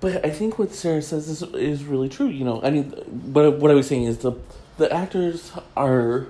but 0.00 0.24
I 0.24 0.30
think 0.30 0.58
what 0.58 0.72
Sara 0.72 1.02
says 1.02 1.28
is 1.28 1.42
is 1.54 1.84
really 1.84 2.08
true. 2.08 2.28
You 2.28 2.44
know, 2.44 2.62
I 2.62 2.70
mean, 2.70 2.90
what 3.32 3.58
what 3.58 3.70
I 3.70 3.74
was 3.74 3.86
saying 3.86 4.04
is 4.04 4.18
the 4.18 4.32
the 4.76 4.92
actors 4.92 5.52
are 5.76 6.26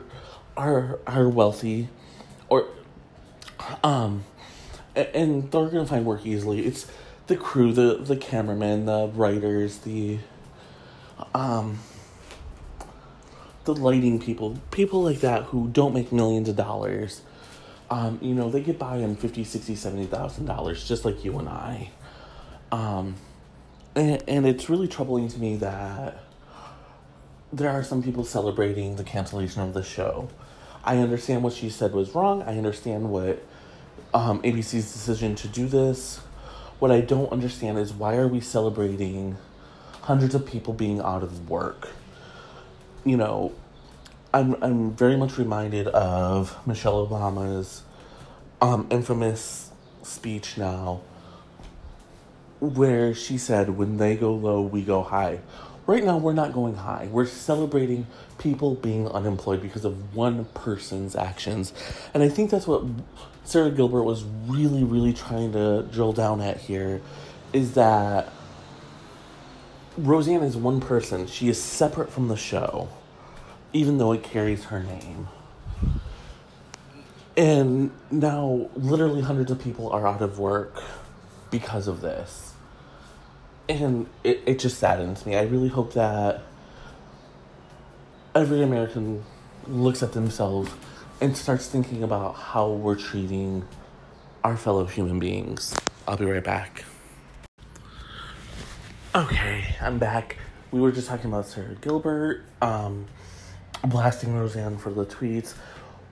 are 0.56 0.98
are 1.06 1.28
wealthy, 1.28 1.88
or 2.48 2.66
um, 3.84 4.24
and 4.94 5.50
they're 5.50 5.68
gonna 5.68 5.86
find 5.86 6.06
work 6.06 6.24
easily. 6.24 6.66
It's 6.66 6.86
the 7.26 7.36
crew, 7.36 7.72
the 7.72 7.96
the 7.96 8.16
cameramen, 8.16 8.86
the 8.86 9.08
writers, 9.08 9.78
the 9.78 10.18
um, 11.34 11.78
the 13.64 13.74
lighting 13.74 14.18
people, 14.18 14.58
people 14.70 15.02
like 15.02 15.20
that 15.20 15.44
who 15.44 15.68
don't 15.68 15.92
make 15.92 16.10
millions 16.10 16.48
of 16.48 16.56
dollars. 16.56 17.20
Um, 17.90 18.18
you 18.20 18.34
know, 18.34 18.50
they 18.50 18.60
get 18.60 18.78
by 18.78 19.02
on 19.02 19.16
fifty, 19.16 19.44
sixty, 19.44 19.74
seventy 19.74 20.06
thousand 20.06 20.46
dollars, 20.46 20.86
just 20.86 21.04
like 21.04 21.22
you 21.24 21.38
and 21.38 21.48
I. 21.48 21.90
Um, 22.72 23.14
and, 23.98 24.46
it's 24.46 24.68
really 24.68 24.88
troubling 24.88 25.28
to 25.28 25.38
me 25.38 25.56
that 25.56 26.18
there 27.52 27.70
are 27.70 27.82
some 27.82 28.02
people 28.02 28.24
celebrating 28.24 28.96
the 28.96 29.04
cancellation 29.04 29.62
of 29.62 29.74
the 29.74 29.82
show. 29.82 30.28
I 30.84 30.98
understand 30.98 31.42
what 31.42 31.52
she 31.52 31.70
said 31.70 31.92
was 31.92 32.14
wrong. 32.14 32.42
I 32.42 32.56
understand 32.56 33.10
what 33.10 33.42
um, 34.14 34.40
ABC's 34.42 34.92
decision 34.92 35.34
to 35.36 35.48
do 35.48 35.66
this. 35.66 36.18
What 36.78 36.90
I 36.90 37.00
don't 37.00 37.32
understand 37.32 37.78
is 37.78 37.92
why 37.92 38.16
are 38.16 38.28
we 38.28 38.40
celebrating 38.40 39.36
hundreds 40.02 40.34
of 40.34 40.46
people 40.46 40.72
being 40.72 41.00
out 41.00 41.22
of 41.22 41.50
work? 41.50 41.88
You 43.04 43.16
know, 43.16 43.52
I'm 44.32 44.62
I'm 44.62 44.92
very 44.92 45.16
much 45.16 45.38
reminded 45.38 45.88
of 45.88 46.56
Michelle 46.66 47.06
Obama's 47.06 47.82
um, 48.60 48.86
infamous 48.90 49.70
speech 50.02 50.56
now, 50.56 51.00
where 52.60 53.14
she 53.14 53.38
said, 53.38 53.76
"When 53.76 53.96
they 53.98 54.16
go 54.16 54.34
low, 54.34 54.60
we 54.60 54.82
go 54.82 55.02
high." 55.02 55.40
Right 55.86 56.04
now, 56.04 56.18
we're 56.18 56.34
not 56.34 56.52
going 56.52 56.74
high. 56.74 57.08
We're 57.10 57.24
celebrating 57.24 58.06
people 58.36 58.74
being 58.74 59.08
unemployed 59.08 59.62
because 59.62 59.86
of 59.86 60.14
one 60.14 60.44
person's 60.52 61.16
actions. 61.16 61.72
And 62.12 62.22
I 62.22 62.28
think 62.28 62.50
that's 62.50 62.66
what 62.66 62.84
Sara 63.44 63.70
Gilbert 63.70 64.02
was 64.02 64.24
really, 64.46 64.84
really 64.84 65.14
trying 65.14 65.52
to 65.52 65.84
drill 65.84 66.12
down 66.12 66.42
at 66.42 66.58
here 66.58 67.00
is 67.54 67.72
that 67.72 68.30
Roseanne 69.96 70.42
is 70.42 70.56
one 70.56 70.80
person. 70.80 71.26
She 71.26 71.48
is 71.48 71.60
separate 71.60 72.10
from 72.10 72.28
the 72.28 72.36
show, 72.36 72.88
even 73.72 73.96
though 73.96 74.12
it 74.12 74.22
carries 74.22 74.64
her 74.64 74.82
name. 74.82 75.28
And 77.36 77.90
now, 78.10 78.68
literally, 78.76 79.22
hundreds 79.22 79.50
of 79.50 79.58
people 79.58 79.90
are 79.90 80.06
out 80.06 80.20
of 80.20 80.38
work 80.38 80.82
because 81.50 81.88
of 81.88 82.00
this. 82.00 82.47
And 83.68 84.06
it, 84.24 84.42
it 84.46 84.58
just 84.58 84.78
saddens 84.78 85.26
me. 85.26 85.36
I 85.36 85.42
really 85.42 85.68
hope 85.68 85.92
that 85.94 86.42
every 88.34 88.62
American 88.62 89.24
looks 89.66 90.02
at 90.02 90.12
themselves 90.12 90.70
and 91.20 91.36
starts 91.36 91.66
thinking 91.66 92.02
about 92.02 92.34
how 92.34 92.70
we're 92.70 92.94
treating 92.94 93.66
our 94.44 94.56
fellow 94.56 94.86
human 94.86 95.18
beings. 95.18 95.74
I'll 96.06 96.16
be 96.16 96.24
right 96.24 96.42
back. 96.42 96.84
Okay, 99.14 99.74
I'm 99.80 99.98
back. 99.98 100.36
We 100.70 100.80
were 100.80 100.92
just 100.92 101.08
talking 101.08 101.26
about 101.30 101.46
Sara 101.46 101.74
Gilbert, 101.74 102.44
um, 102.62 103.06
blasting 103.84 104.34
Roseanne 104.34 104.78
for 104.78 104.90
the 104.90 105.04
tweets. 105.04 105.54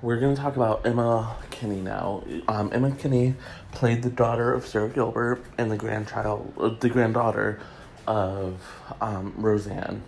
We're 0.02 0.20
going 0.20 0.36
to 0.36 0.40
talk 0.40 0.56
about 0.56 0.86
Emma 0.86 1.36
Kenney 1.50 1.80
now. 1.80 2.22
Um, 2.48 2.70
Emma 2.70 2.90
Kenney 2.90 3.34
played 3.72 4.02
the 4.02 4.10
daughter 4.10 4.52
of 4.52 4.66
Sara 4.66 4.90
Gilbert 4.90 5.42
and 5.56 5.70
the 5.70 5.78
grandchild, 5.78 6.52
uh, 6.58 6.68
the 6.68 6.90
granddaughter 6.90 7.60
of 8.06 8.60
um, 9.00 9.32
Roseanne. 9.38 10.02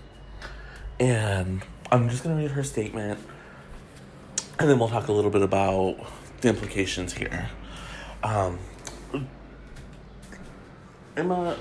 And 1.00 1.62
I'm 1.90 2.10
just 2.10 2.22
going 2.22 2.36
to 2.36 2.42
read 2.42 2.50
her 2.50 2.62
statement, 2.62 3.18
and 4.58 4.68
then 4.68 4.78
we'll 4.78 4.90
talk 4.90 5.08
a 5.08 5.12
little 5.12 5.30
bit 5.30 5.40
about 5.40 5.96
the 6.42 6.50
implications 6.50 7.14
here. 7.14 7.48
Um, 8.22 8.58
Emma, 11.16 11.56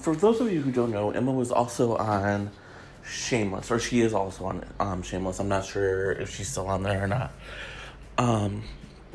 for 0.00 0.16
those 0.16 0.40
of 0.40 0.52
you 0.52 0.62
who 0.62 0.72
don't 0.72 0.90
know, 0.90 1.12
Emma 1.12 1.30
was 1.30 1.52
also 1.52 1.96
on 1.96 2.50
Shameless, 3.08 3.70
or 3.70 3.78
she 3.78 4.00
is 4.00 4.14
also 4.14 4.44
on 4.44 4.64
um, 4.78 5.02
Shameless. 5.02 5.40
I'm 5.40 5.48
not 5.48 5.64
sure 5.64 6.12
if 6.12 6.34
she's 6.34 6.48
still 6.48 6.66
on 6.68 6.82
there 6.82 7.04
or 7.04 7.06
not. 7.06 7.32
Um, 8.18 8.64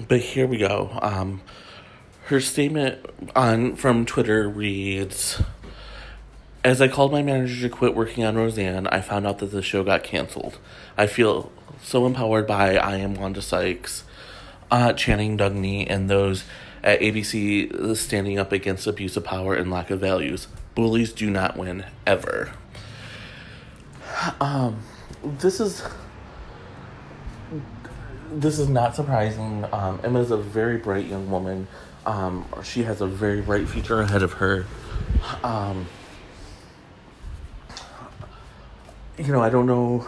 but 0.07 0.19
here 0.19 0.47
we 0.47 0.57
go. 0.57 0.97
Um, 1.01 1.41
her 2.25 2.39
statement 2.39 3.05
on 3.35 3.75
from 3.75 4.05
Twitter 4.05 4.49
reads. 4.49 5.41
As 6.63 6.81
I 6.81 6.87
called 6.87 7.11
my 7.11 7.21
manager 7.21 7.67
to 7.67 7.69
quit 7.69 7.93
working 7.93 8.23
on 8.23 8.35
Roseanne, 8.35 8.87
I 8.87 9.01
found 9.01 9.27
out 9.27 9.39
that 9.39 9.47
the 9.47 9.61
show 9.61 9.83
got 9.83 10.03
canceled. 10.03 10.57
I 10.97 11.07
feel 11.07 11.51
so 11.81 12.05
empowered 12.05 12.47
by 12.47 12.77
I 12.77 12.95
Am 12.95 13.15
Wanda 13.15 13.41
Sykes, 13.41 14.05
uh, 14.71 14.93
Channing 14.93 15.37
Dungey, 15.37 15.85
and 15.89 16.09
those 16.09 16.45
at 16.81 17.01
ABC 17.01 17.95
standing 17.97 18.39
up 18.39 18.53
against 18.53 18.87
abuse 18.87 19.17
of 19.17 19.25
power 19.25 19.53
and 19.55 19.69
lack 19.69 19.89
of 19.89 19.99
values. 19.99 20.47
Bullies 20.75 21.11
do 21.11 21.29
not 21.29 21.57
win, 21.57 21.85
ever. 22.07 22.53
Um, 24.39 24.79
this 25.23 25.59
is 25.59 25.83
this 28.31 28.59
is 28.59 28.69
not 28.69 28.95
surprising. 28.95 29.65
Um, 29.71 29.99
Emma 30.03 30.19
is 30.19 30.31
a 30.31 30.37
very 30.37 30.77
bright 30.77 31.05
young 31.05 31.29
woman. 31.29 31.67
Um, 32.05 32.45
she 32.63 32.83
has 32.83 33.01
a 33.01 33.07
very 33.07 33.41
bright 33.41 33.67
future 33.67 34.01
ahead 34.01 34.23
of 34.23 34.33
her. 34.33 34.65
Um, 35.43 35.87
you 39.17 39.31
know, 39.31 39.41
I 39.41 39.49
don't 39.49 39.67
know 39.67 40.07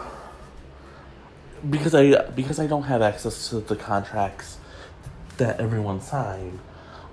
because 1.70 1.94
I 1.94 2.22
because 2.30 2.58
I 2.58 2.66
don't 2.66 2.84
have 2.84 3.02
access 3.02 3.48
to 3.50 3.60
the 3.60 3.76
contracts 3.76 4.58
that 5.36 5.60
everyone 5.60 6.00
signed. 6.00 6.58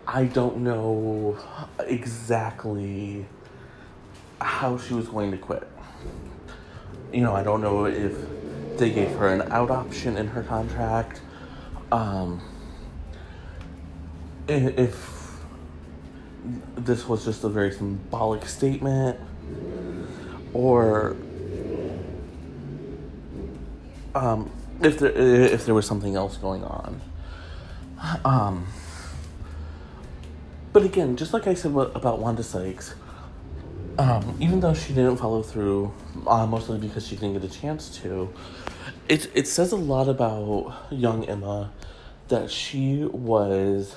I 0.07 0.25
don't 0.25 0.57
know 0.57 1.37
exactly 1.79 3.25
how 4.41 4.77
she 4.77 4.93
was 4.93 5.07
going 5.07 5.31
to 5.31 5.37
quit. 5.37 5.67
You 7.13 7.21
know, 7.21 7.35
I 7.35 7.43
don't 7.43 7.61
know 7.61 7.85
if 7.85 8.13
they 8.77 8.89
gave 8.89 9.11
her 9.11 9.27
an 9.27 9.51
out 9.51 9.69
option 9.69 10.17
in 10.17 10.27
her 10.27 10.41
contract. 10.41 11.21
Um, 11.91 12.41
if 14.47 15.31
this 16.75 17.07
was 17.07 17.23
just 17.23 17.43
a 17.43 17.49
very 17.49 17.71
symbolic 17.71 18.45
statement, 18.47 19.19
or 20.53 21.15
um, 24.15 24.49
if 24.81 24.97
there 24.97 25.11
if 25.11 25.65
there 25.65 25.75
was 25.75 25.85
something 25.85 26.15
else 26.15 26.37
going 26.37 26.63
on. 26.63 27.01
Um, 28.25 28.67
but 30.73 30.83
again, 30.83 31.15
just 31.15 31.31
like 31.31 31.47
I 31.47 31.53
said 31.53 31.71
about 31.71 32.19
Wanda 32.19 32.43
Sykes, 32.43 32.95
um, 33.97 34.37
even 34.39 34.59
though 34.59 34.73
she 34.73 34.93
didn't 34.93 35.17
follow 35.17 35.41
through, 35.43 35.93
uh, 36.27 36.45
mostly 36.45 36.79
because 36.79 37.07
she 37.07 37.15
didn't 37.15 37.33
get 37.33 37.43
a 37.43 37.53
chance 37.53 37.97
to, 38.01 38.33
it 39.07 39.29
it 39.33 39.47
says 39.47 39.71
a 39.71 39.77
lot 39.77 40.07
about 40.09 40.75
young 40.91 41.25
Emma 41.25 41.71
that 42.29 42.49
she 42.49 43.03
was 43.05 43.95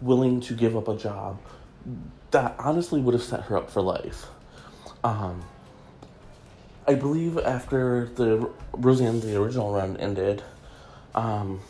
willing 0.00 0.40
to 0.40 0.54
give 0.54 0.76
up 0.76 0.88
a 0.88 0.96
job 0.96 1.38
that 2.30 2.54
honestly 2.58 3.00
would 3.00 3.14
have 3.14 3.22
set 3.22 3.42
her 3.44 3.56
up 3.56 3.70
for 3.70 3.80
life. 3.80 4.26
Um, 5.02 5.42
I 6.86 6.94
believe 6.94 7.38
after 7.38 8.06
the 8.14 8.50
Roseanne 8.72 9.20
the 9.20 9.40
original 9.40 9.72
run 9.72 9.96
ended, 9.96 10.42
um, 11.14 11.60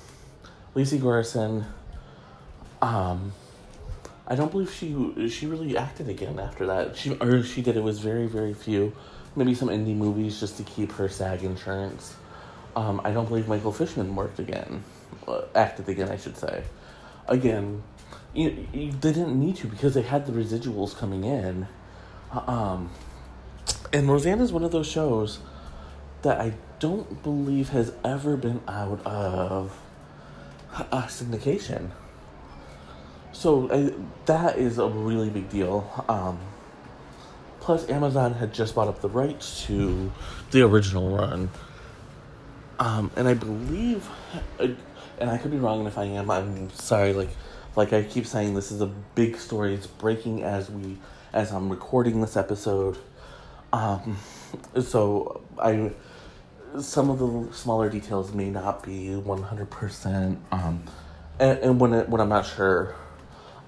Lecy 0.74 0.98
Goranson, 0.98 1.64
um, 2.82 3.32
I 4.30 4.34
don't 4.34 4.50
believe 4.52 4.70
she 4.70 5.30
she 5.30 5.46
really 5.46 5.76
acted 5.76 6.08
again 6.08 6.38
after 6.38 6.66
that. 6.66 6.96
She 6.96 7.14
or 7.14 7.42
she 7.42 7.62
did 7.62 7.76
it 7.76 7.82
was 7.82 7.98
very 7.98 8.26
very 8.26 8.52
few, 8.52 8.92
maybe 9.34 9.54
some 9.54 9.68
indie 9.68 9.96
movies 9.96 10.38
just 10.38 10.58
to 10.58 10.62
keep 10.64 10.92
her 10.92 11.08
SAG 11.08 11.42
insurance. 11.42 12.14
Um, 12.76 13.00
I 13.02 13.10
don't 13.10 13.26
believe 13.26 13.48
Michael 13.48 13.72
Fishman 13.72 14.14
worked 14.14 14.38
again, 14.38 14.84
uh, 15.26 15.42
acted 15.54 15.88
again, 15.88 16.10
I 16.10 16.16
should 16.16 16.36
say. 16.36 16.62
Again, 17.26 17.82
you, 18.34 18.68
you, 18.72 18.92
they 18.92 19.12
didn't 19.12 19.40
need 19.40 19.56
to 19.56 19.66
because 19.66 19.94
they 19.94 20.02
had 20.02 20.26
the 20.26 20.32
residuals 20.32 20.96
coming 20.96 21.24
in. 21.24 21.66
Um, 22.30 22.90
and 23.92 24.08
Roseanne 24.08 24.40
is 24.40 24.52
one 24.52 24.62
of 24.62 24.70
those 24.70 24.86
shows 24.86 25.40
that 26.22 26.40
I 26.40 26.52
don't 26.78 27.22
believe 27.22 27.70
has 27.70 27.92
ever 28.04 28.36
been 28.36 28.60
out 28.68 29.04
of 29.06 29.76
a 30.92 31.02
syndication. 31.02 31.90
So 33.38 33.70
I, 33.70 33.94
that 34.26 34.58
is 34.58 34.78
a 34.78 34.88
really 34.88 35.30
big 35.30 35.48
deal. 35.48 35.88
Um, 36.08 36.40
plus, 37.60 37.88
Amazon 37.88 38.34
had 38.34 38.52
just 38.52 38.74
bought 38.74 38.88
up 38.88 39.00
the 39.00 39.08
rights 39.08 39.64
to 39.66 40.10
the 40.50 40.62
original 40.62 41.16
run. 41.16 41.48
Um, 42.80 43.12
and 43.14 43.28
I 43.28 43.34
believe, 43.34 44.08
uh, 44.58 44.66
and 45.20 45.30
I 45.30 45.38
could 45.38 45.52
be 45.52 45.56
wrong, 45.56 45.78
and 45.78 45.86
if 45.86 45.96
I 45.96 46.06
am, 46.06 46.32
I'm 46.32 46.68
sorry. 46.70 47.12
Like, 47.12 47.28
like 47.76 47.92
I 47.92 48.02
keep 48.02 48.26
saying, 48.26 48.54
this 48.54 48.72
is 48.72 48.80
a 48.80 48.90
big 49.14 49.36
story. 49.36 49.72
It's 49.72 49.86
breaking 49.86 50.42
as 50.42 50.68
we, 50.68 50.98
as 51.32 51.52
I'm 51.52 51.68
recording 51.68 52.20
this 52.20 52.36
episode. 52.36 52.98
Um, 53.72 54.16
so 54.82 55.42
I, 55.60 55.92
some 56.80 57.08
of 57.08 57.20
the 57.20 57.54
smaller 57.54 57.88
details 57.88 58.32
may 58.32 58.50
not 58.50 58.82
be 58.82 59.14
one 59.14 59.42
hundred 59.44 59.70
percent. 59.70 60.40
Um, 60.50 60.82
and, 61.38 61.58
and 61.60 61.80
when 61.80 61.92
it, 61.94 62.08
when 62.08 62.20
I'm 62.20 62.30
not 62.30 62.44
sure, 62.44 62.96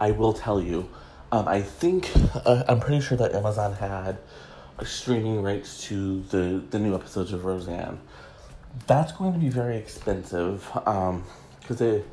I 0.01 0.11
will 0.13 0.33
tell 0.33 0.61
you. 0.61 0.89
Um, 1.31 1.47
I 1.47 1.63
think 1.63 2.11
uh, 2.35 2.65
I'm 2.67 2.81
pretty 2.81 3.01
sure 3.01 3.17
that 3.19 3.35
Amazon 3.35 3.75
had 3.75 4.19
streaming 4.83 5.43
rights 5.43 5.85
to 5.85 6.23
the 6.23 6.63
the 6.71 6.79
new 6.79 6.95
episodes 6.95 7.33
of 7.33 7.45
Roseanne. 7.45 8.01
That's 8.87 9.13
going 9.13 9.33
to 9.35 9.39
be 9.39 9.49
very 9.49 9.77
expensive 9.77 10.69
because 10.73 11.81
um, 11.81 12.05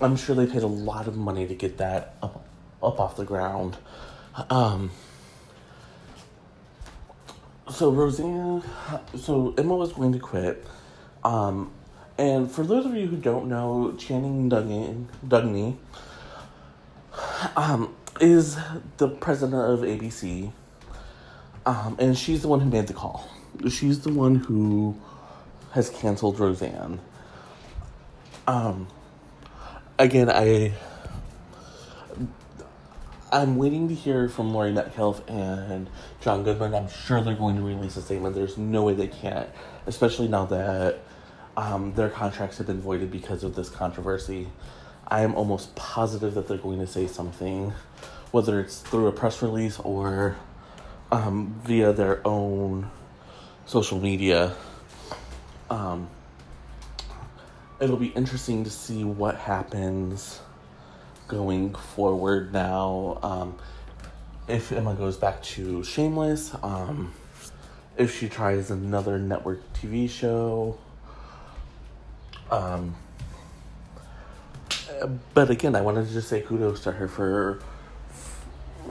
I'm 0.00 0.16
sure 0.16 0.34
they 0.34 0.46
paid 0.46 0.62
a 0.62 0.66
lot 0.66 1.06
of 1.06 1.16
money 1.16 1.46
to 1.46 1.54
get 1.54 1.78
that 1.78 2.16
up 2.22 2.44
up 2.82 2.98
off 2.98 3.16
the 3.16 3.24
ground. 3.24 3.76
Um, 4.48 4.90
so 7.70 7.90
Roseanne, 7.90 8.62
so 9.16 9.54
Emma 9.56 9.76
was 9.76 9.92
going 9.92 10.12
to 10.12 10.18
quit. 10.18 10.66
Um, 11.22 11.70
and 12.18 12.50
for 12.50 12.64
those 12.64 12.86
of 12.86 12.94
you 12.94 13.06
who 13.06 13.16
don't 13.16 13.48
know, 13.48 13.94
Channing 13.98 14.50
Dungey, 14.50 15.06
Dungey 15.26 15.76
um, 17.56 17.94
is 18.20 18.56
the 18.98 19.08
president 19.08 19.62
of 19.62 19.80
ABC. 19.80 20.52
Um, 21.66 21.96
and 21.98 22.16
she's 22.16 22.42
the 22.42 22.48
one 22.48 22.60
who 22.60 22.70
made 22.70 22.86
the 22.86 22.94
call. 22.94 23.28
She's 23.68 24.00
the 24.00 24.12
one 24.12 24.36
who 24.36 24.98
has 25.72 25.90
canceled 25.90 26.40
Roseanne. 26.40 27.00
Um, 28.46 28.88
again, 29.98 30.30
I 30.30 30.72
I'm 33.32 33.56
waiting 33.56 33.88
to 33.88 33.94
hear 33.94 34.28
from 34.28 34.52
Laurie 34.52 34.72
Metcalf 34.72 35.22
and 35.28 35.88
John 36.20 36.42
Goodman. 36.42 36.74
I'm 36.74 36.88
sure 36.88 37.20
they're 37.20 37.34
going 37.34 37.56
to 37.56 37.62
release 37.62 37.96
a 37.96 38.02
statement. 38.02 38.34
There's 38.34 38.58
no 38.58 38.82
way 38.82 38.94
they 38.94 39.06
can't, 39.06 39.48
especially 39.86 40.26
now 40.26 40.46
that 40.46 40.98
um, 41.56 41.94
their 41.94 42.08
contracts 42.08 42.58
have 42.58 42.66
been 42.66 42.80
voided 42.80 43.10
because 43.12 43.44
of 43.44 43.54
this 43.54 43.68
controversy. 43.70 44.48
I 45.10 45.22
am 45.22 45.34
almost 45.34 45.74
positive 45.74 46.34
that 46.34 46.46
they're 46.46 46.56
going 46.56 46.78
to 46.78 46.86
say 46.86 47.08
something, 47.08 47.72
whether 48.30 48.60
it's 48.60 48.80
through 48.80 49.08
a 49.08 49.12
press 49.12 49.42
release 49.42 49.80
or 49.80 50.36
um, 51.10 51.60
via 51.64 51.92
their 51.92 52.26
own 52.26 52.88
social 53.66 54.00
media. 54.00 54.54
Um, 55.68 56.08
it'll 57.80 57.96
be 57.96 58.08
interesting 58.08 58.62
to 58.64 58.70
see 58.70 59.02
what 59.02 59.36
happens 59.36 60.40
going 61.26 61.74
forward 61.74 62.52
now. 62.52 63.18
Um, 63.22 63.58
if 64.46 64.70
Emma 64.70 64.94
goes 64.94 65.16
back 65.16 65.42
to 65.42 65.82
Shameless, 65.82 66.54
um, 66.62 67.12
if 67.96 68.16
she 68.16 68.28
tries 68.28 68.70
another 68.70 69.18
network 69.18 69.60
TV 69.74 70.08
show. 70.08 70.78
Um, 72.50 72.94
but 75.34 75.50
again, 75.50 75.74
I 75.74 75.80
wanted 75.80 76.06
to 76.06 76.12
just 76.12 76.28
say 76.28 76.40
kudos 76.40 76.82
to 76.84 76.92
her 76.92 77.08
for 77.08 77.60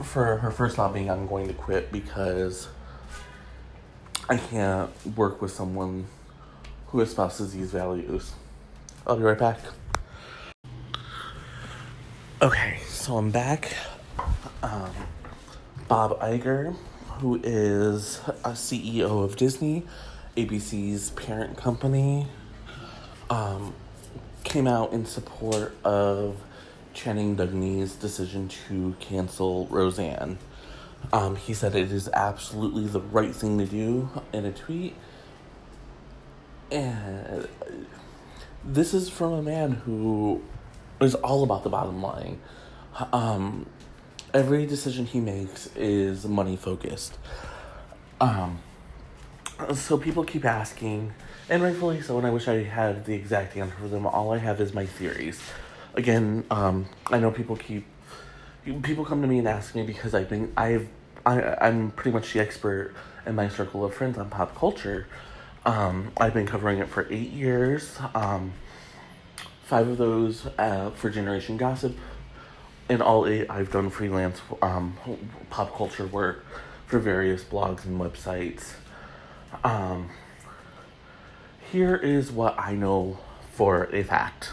for 0.02 0.38
her 0.38 0.50
first 0.50 0.78
not 0.78 0.94
being 0.94 1.10
I'm 1.10 1.26
going 1.26 1.46
to 1.48 1.54
quit 1.54 1.92
because 1.92 2.68
I 4.28 4.36
can't 4.36 4.90
work 5.16 5.42
with 5.42 5.50
someone 5.50 6.06
who 6.88 7.00
espouses 7.00 7.52
these 7.52 7.70
values. 7.70 8.32
I'll 9.06 9.16
be 9.16 9.22
right 9.22 9.38
back. 9.38 9.58
Okay, 12.42 12.78
so 12.86 13.16
I'm 13.16 13.30
back. 13.30 13.74
Um, 14.62 14.90
Bob 15.88 16.18
Iger, 16.20 16.74
who 17.18 17.40
is 17.42 18.20
a 18.44 18.52
CEO 18.52 19.24
of 19.24 19.36
Disney, 19.36 19.84
ABC's 20.36 21.10
parent 21.10 21.56
company, 21.56 22.26
um, 23.28 23.74
came 24.44 24.66
out 24.66 24.92
in 24.92 25.06
support 25.06 25.76
of 25.84 26.36
Channing 26.92 27.36
Dungey's 27.36 27.94
decision 27.94 28.48
to 28.68 28.94
cancel 29.00 29.66
Roseanne. 29.66 30.38
Um, 31.12 31.36
he 31.36 31.54
said 31.54 31.74
it 31.74 31.92
is 31.92 32.08
absolutely 32.12 32.86
the 32.86 33.00
right 33.00 33.34
thing 33.34 33.58
to 33.58 33.66
do 33.66 34.10
in 34.32 34.44
a 34.44 34.52
tweet. 34.52 34.94
And 36.70 37.48
this 38.64 38.94
is 38.94 39.08
from 39.08 39.32
a 39.32 39.42
man 39.42 39.72
who 39.72 40.42
is 41.00 41.14
all 41.16 41.42
about 41.42 41.64
the 41.64 41.70
bottom 41.70 42.02
line. 42.02 42.38
Um, 43.12 43.66
every 44.34 44.66
decision 44.66 45.06
he 45.06 45.20
makes 45.20 45.68
is 45.74 46.26
money 46.26 46.56
focused. 46.56 47.18
Um, 48.20 48.58
so 49.74 49.96
people 49.96 50.24
keep 50.24 50.44
asking, 50.44 51.12
and 51.50 51.64
rightfully 51.64 52.00
so, 52.00 52.16
and 52.16 52.26
I 52.26 52.30
wish 52.30 52.46
I 52.46 52.62
had 52.62 53.04
the 53.04 53.14
exact 53.14 53.56
answer 53.56 53.74
for 53.74 53.88
them. 53.88 54.06
All 54.06 54.32
I 54.32 54.38
have 54.38 54.60
is 54.60 54.72
my 54.72 54.86
theories. 54.86 55.40
Again, 55.94 56.44
um, 56.50 56.86
I 57.08 57.18
know 57.18 57.32
people 57.32 57.56
keep 57.56 57.84
people 58.82 59.04
come 59.04 59.20
to 59.20 59.26
me 59.26 59.38
and 59.38 59.48
ask 59.48 59.74
me 59.74 59.82
because 59.82 60.14
I've 60.14 60.28
been 60.28 60.52
I've 60.56 60.88
I 61.26 61.56
I'm 61.60 61.90
pretty 61.90 62.12
much 62.12 62.32
the 62.32 62.40
expert 62.40 62.94
in 63.26 63.34
my 63.34 63.48
circle 63.48 63.84
of 63.84 63.92
friends 63.92 64.16
on 64.16 64.30
pop 64.30 64.56
culture. 64.56 65.08
Um, 65.66 66.12
I've 66.16 66.32
been 66.32 66.46
covering 66.46 66.78
it 66.78 66.88
for 66.88 67.06
eight 67.10 67.30
years. 67.30 67.98
Um, 68.14 68.52
five 69.64 69.88
of 69.88 69.98
those 69.98 70.46
uh, 70.56 70.90
for 70.90 71.10
Generation 71.10 71.56
Gossip. 71.56 71.96
In 72.88 73.02
all 73.02 73.26
eight, 73.26 73.50
I've 73.50 73.72
done 73.72 73.90
freelance 73.90 74.40
um, 74.62 74.96
pop 75.50 75.76
culture 75.76 76.06
work 76.06 76.44
for 76.86 77.00
various 77.00 77.42
blogs 77.42 77.84
and 77.84 78.00
websites. 78.00 78.72
Um, 79.64 80.10
here 81.70 81.94
is 81.94 82.32
what 82.32 82.58
I 82.58 82.74
know 82.74 83.18
for 83.52 83.84
a 83.92 84.02
fact. 84.02 84.52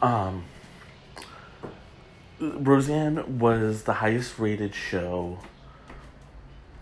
Um, 0.00 0.44
Roseanne 2.40 3.38
was 3.40 3.82
the 3.82 3.94
highest 3.94 4.38
rated 4.38 4.74
show 4.74 5.38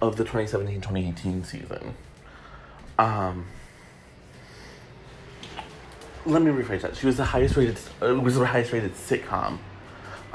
of 0.03 0.17
the 0.17 0.25
2017 0.25 0.83
2018 0.83 1.45
season. 1.45 1.95
Um, 2.99 3.47
let 6.27 6.43
me 6.43 6.51
rephrase 6.51 6.83
that. 6.83 6.97
She 6.97 7.07
was 7.07 7.17
the 7.17 7.25
highest 7.25 7.57
rated. 7.57 7.79
Uh, 8.03 8.21
was 8.21 8.35
the 8.35 8.45
highest 8.45 8.73
rated 8.73 8.93
sitcom. 8.95 9.59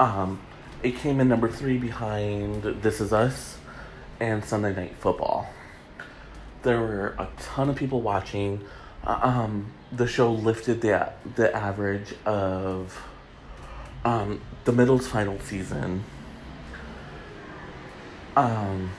Um, 0.00 0.40
it 0.82 0.96
came 0.96 1.20
in 1.20 1.28
number 1.28 1.48
three 1.48 1.78
behind 1.78 2.64
This 2.82 3.00
Is 3.00 3.12
Us 3.12 3.58
and 4.18 4.44
Sunday 4.44 4.74
Night 4.74 4.96
Football. 4.96 5.48
There 6.62 6.80
were 6.80 7.14
a 7.18 7.28
ton 7.38 7.68
of 7.68 7.76
people 7.76 8.00
watching. 8.00 8.64
Uh, 9.04 9.18
um, 9.22 9.72
the 9.90 10.06
show 10.06 10.32
lifted 10.32 10.80
the 10.80 11.12
the 11.34 11.54
average 11.54 12.14
of 12.24 13.04
um, 14.04 14.40
the 14.64 14.72
middle's 14.72 15.06
final 15.06 15.38
season. 15.40 16.04
Um, 18.36 18.90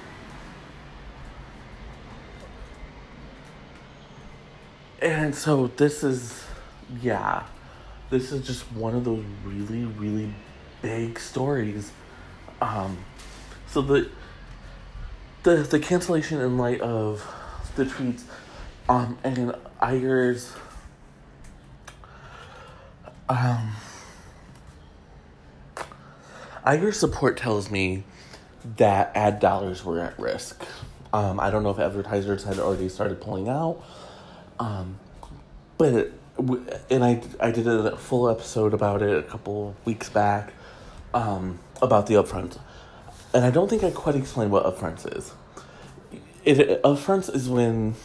and 5.02 5.34
so 5.34 5.68
this 5.68 6.04
is, 6.04 6.46
yeah, 7.02 7.44
this 8.10 8.32
is 8.32 8.46
just 8.46 8.72
one 8.74 8.94
of 8.94 9.06
those 9.06 9.24
really, 9.44 9.86
really 9.86 10.34
big 10.82 11.20
stories. 11.20 11.92
Um, 12.62 12.98
so 13.68 13.82
the 13.82 14.10
the 15.42 15.56
the 15.58 15.80
cancellation 15.80 16.40
in 16.40 16.58
light 16.58 16.80
of 16.80 17.28
the 17.76 17.86
tweets, 17.86 18.24
um, 18.90 19.18
and 19.24 19.56
Iger's 19.82 20.54
um 23.30 23.72
Iger's 26.66 27.00
support 27.00 27.38
tells 27.38 27.70
me 27.70 28.04
that 28.78 29.12
ad 29.16 29.40
dollars 29.40 29.84
were 29.84 30.00
at 30.00 30.18
risk. 30.18 30.66
Um, 31.12 31.40
I 31.40 31.52
don't 31.52 31.64
know 31.64 31.70
if 31.70 31.80
advertisers 31.80 32.44
had 32.44 32.60
already 32.60 32.90
started 32.90 33.22
pulling 33.22 33.50
out, 33.50 33.84
um, 34.60 35.00
but 35.78 36.12
and 36.90 37.04
I 37.04 37.22
I 37.40 37.52
did 37.52 37.68
a 37.68 37.98
full 37.98 38.30
episode 38.30 38.74
about 38.74 39.02
it 39.02 39.16
a 39.18 39.24
couple 39.24 39.76
weeks 39.86 40.10
back 40.10 40.54
um, 41.14 41.60
about 41.82 42.08
the 42.08 42.16
upfront, 42.16 42.58
and 43.34 43.46
I 43.46 43.52
don't 43.52 43.70
think 43.70 43.84
I 43.84 43.92
quite 43.92 44.16
explained 44.16 44.52
what 44.52 44.64
upfront 44.66 45.16
is. 45.16 45.34
It 46.46 46.82
upfront 46.84 47.34
is 47.34 47.50
when 47.50 47.96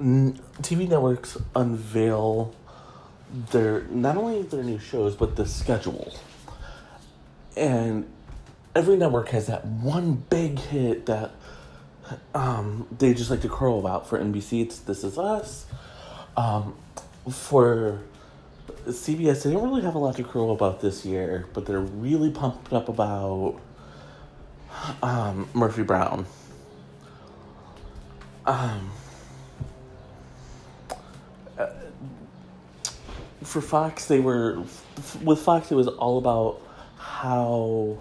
TV 0.00 0.88
networks 0.88 1.36
unveil 1.54 2.54
their 3.50 3.82
not 3.90 4.16
only 4.16 4.42
their 4.42 4.62
new 4.62 4.78
shows 4.78 5.16
but 5.16 5.34
the 5.34 5.44
schedule 5.46 6.14
and 7.56 8.08
every 8.76 8.96
network 8.96 9.30
has 9.30 9.46
that 9.46 9.64
one 9.64 10.14
big 10.28 10.58
hit 10.58 11.06
that 11.06 11.32
um, 12.34 12.86
they 12.96 13.14
just 13.14 13.30
like 13.30 13.40
to 13.40 13.48
crow 13.48 13.78
about. 13.78 14.08
For 14.08 14.18
NBC, 14.18 14.62
it's 14.62 14.78
This 14.78 15.02
Is 15.02 15.18
Us. 15.18 15.66
Um, 16.36 16.76
for 17.30 18.02
CBS, 18.86 19.42
they 19.42 19.52
don't 19.52 19.68
really 19.68 19.82
have 19.82 19.94
a 19.94 19.98
lot 19.98 20.16
to 20.16 20.22
crow 20.22 20.50
about 20.50 20.80
this 20.80 21.04
year, 21.04 21.46
but 21.54 21.66
they're 21.66 21.80
really 21.80 22.30
pumped 22.30 22.72
up 22.72 22.88
about 22.88 23.58
um, 25.02 25.48
Murphy 25.54 25.82
Brown. 25.82 26.26
Um, 28.46 28.92
uh, 31.58 31.66
for 33.42 33.60
Fox, 33.60 34.06
they 34.06 34.20
were 34.20 34.62
with 35.22 35.40
Fox. 35.40 35.72
It 35.72 35.74
was 35.74 35.88
all 35.88 36.18
about 36.18 36.60
how 36.96 37.98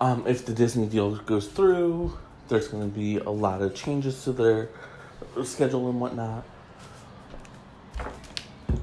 um, 0.00 0.24
if 0.28 0.46
the 0.46 0.52
Disney 0.52 0.86
deal 0.86 1.16
goes 1.16 1.48
through, 1.48 2.16
there's 2.48 2.68
going 2.68 2.88
to 2.88 2.94
be 2.94 3.16
a 3.16 3.30
lot 3.30 3.62
of 3.62 3.74
changes 3.74 4.22
to 4.24 4.32
their 4.32 4.68
schedule 5.42 5.90
and 5.90 6.00
whatnot. 6.00 6.44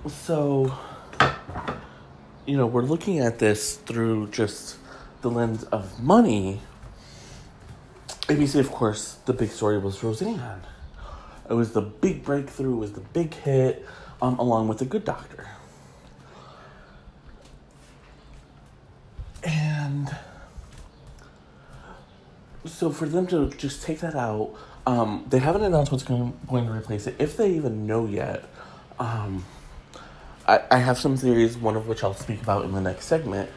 So, 0.09 0.77
you 2.45 2.57
know, 2.57 2.65
we're 2.67 2.81
looking 2.81 3.19
at 3.19 3.39
this 3.39 3.75
through 3.77 4.27
just 4.31 4.77
the 5.21 5.29
lens 5.29 5.63
of 5.65 6.01
money. 6.01 6.59
ABC, 8.23 8.59
of 8.59 8.71
course, 8.71 9.17
the 9.25 9.33
big 9.33 9.49
story 9.49 9.77
was 9.77 10.03
Roseanne. 10.03 10.63
It 11.51 11.55
was 11.55 11.73
the 11.73 11.81
big 11.81 12.23
breakthrough, 12.23 12.75
it 12.75 12.77
was 12.77 12.93
the 12.93 13.01
big 13.01 13.33
hit, 13.33 13.85
um, 14.21 14.39
along 14.39 14.69
with 14.69 14.77
The 14.77 14.85
Good 14.85 15.03
Doctor. 15.03 15.49
And 19.43 20.15
so 22.63 22.89
for 22.89 23.05
them 23.05 23.27
to 23.27 23.49
just 23.49 23.83
take 23.83 23.99
that 23.99 24.15
out, 24.15 24.55
um, 24.87 25.25
they 25.29 25.39
haven't 25.39 25.63
announced 25.63 25.91
what's 25.91 26.05
going, 26.05 26.39
going 26.47 26.67
to 26.67 26.71
replace 26.71 27.05
it. 27.05 27.15
If 27.19 27.35
they 27.35 27.51
even 27.51 27.85
know 27.85 28.05
yet, 28.05 28.45
um, 28.97 29.43
I, 30.47 30.61
I 30.71 30.77
have 30.77 30.97
some 30.97 31.17
theories, 31.17 31.57
one 31.57 31.75
of 31.75 31.85
which 31.85 32.01
I'll 32.01 32.13
speak 32.13 32.41
about 32.41 32.63
in 32.63 32.71
the 32.71 32.79
next 32.79 33.07
segment. 33.07 33.49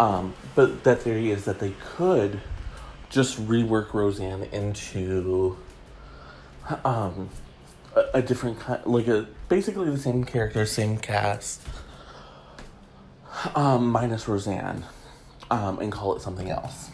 Um, 0.00 0.32
but 0.54 0.84
that 0.84 1.02
theory 1.02 1.30
is 1.30 1.44
that 1.44 1.58
they 1.58 1.74
could 1.96 2.40
just 3.10 3.46
rework 3.46 3.92
Roseanne 3.92 4.44
into 4.44 5.58
um, 6.84 7.30
a, 7.94 8.04
a 8.14 8.22
different 8.22 8.60
kind, 8.60 8.84
like 8.86 9.08
a 9.08 9.26
basically 9.48 9.90
the 9.90 9.98
same 9.98 10.24
character, 10.24 10.64
same 10.66 10.98
cast, 10.98 11.62
um, 13.54 13.90
minus 13.90 14.28
Roseanne 14.28 14.84
um, 15.50 15.78
and 15.80 15.92
call 15.92 16.16
it 16.16 16.22
something 16.22 16.50
else. 16.50 16.90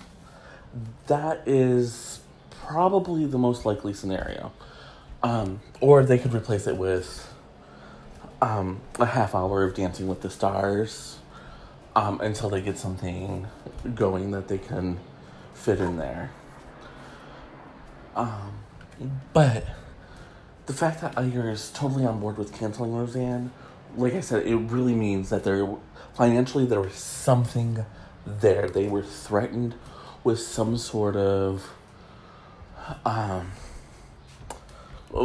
That 1.06 1.42
is 1.46 2.20
probably 2.50 3.24
the 3.24 3.38
most 3.38 3.64
likely 3.64 3.94
scenario. 3.94 4.52
Um, 5.22 5.60
or 5.80 6.04
they 6.04 6.18
could 6.18 6.34
replace 6.34 6.66
it 6.66 6.76
with 6.76 7.32
um, 8.42 8.80
a 8.98 9.06
half 9.06 9.34
hour 9.34 9.64
of 9.64 9.74
Dancing 9.74 10.06
with 10.06 10.22
the 10.22 10.30
Stars 10.30 11.18
um, 11.96 12.20
until 12.20 12.50
they 12.50 12.60
get 12.60 12.78
something 12.78 13.46
going 13.94 14.30
that 14.32 14.48
they 14.48 14.58
can 14.58 14.98
fit 15.54 15.80
in 15.80 15.96
there. 15.96 16.30
Um, 18.14 18.52
but 19.32 19.64
the 20.66 20.72
fact 20.72 21.00
that 21.00 21.14
Iger 21.14 21.50
is 21.50 21.70
totally 21.70 22.04
on 22.04 22.20
board 22.20 22.38
with 22.38 22.52
canceling 22.58 22.94
Roseanne, 22.94 23.50
like 23.96 24.14
I 24.14 24.20
said, 24.20 24.46
it 24.46 24.56
really 24.56 24.94
means 24.94 25.30
that 25.30 25.44
there 25.44 25.66
financially 26.14 26.66
there 26.66 26.80
was 26.80 26.94
something 26.94 27.84
there. 28.26 28.68
They 28.68 28.86
were 28.88 29.02
threatened 29.02 29.74
with 30.24 30.40
some 30.40 30.76
sort 30.76 31.16
of 31.16 31.70
um, 33.04 33.52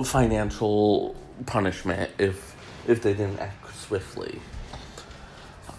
financial 0.05 1.15
punishment 1.45 2.11
if 2.17 2.55
if 2.87 3.01
they 3.01 3.13
didn't 3.13 3.39
act 3.39 3.75
swiftly. 3.75 4.39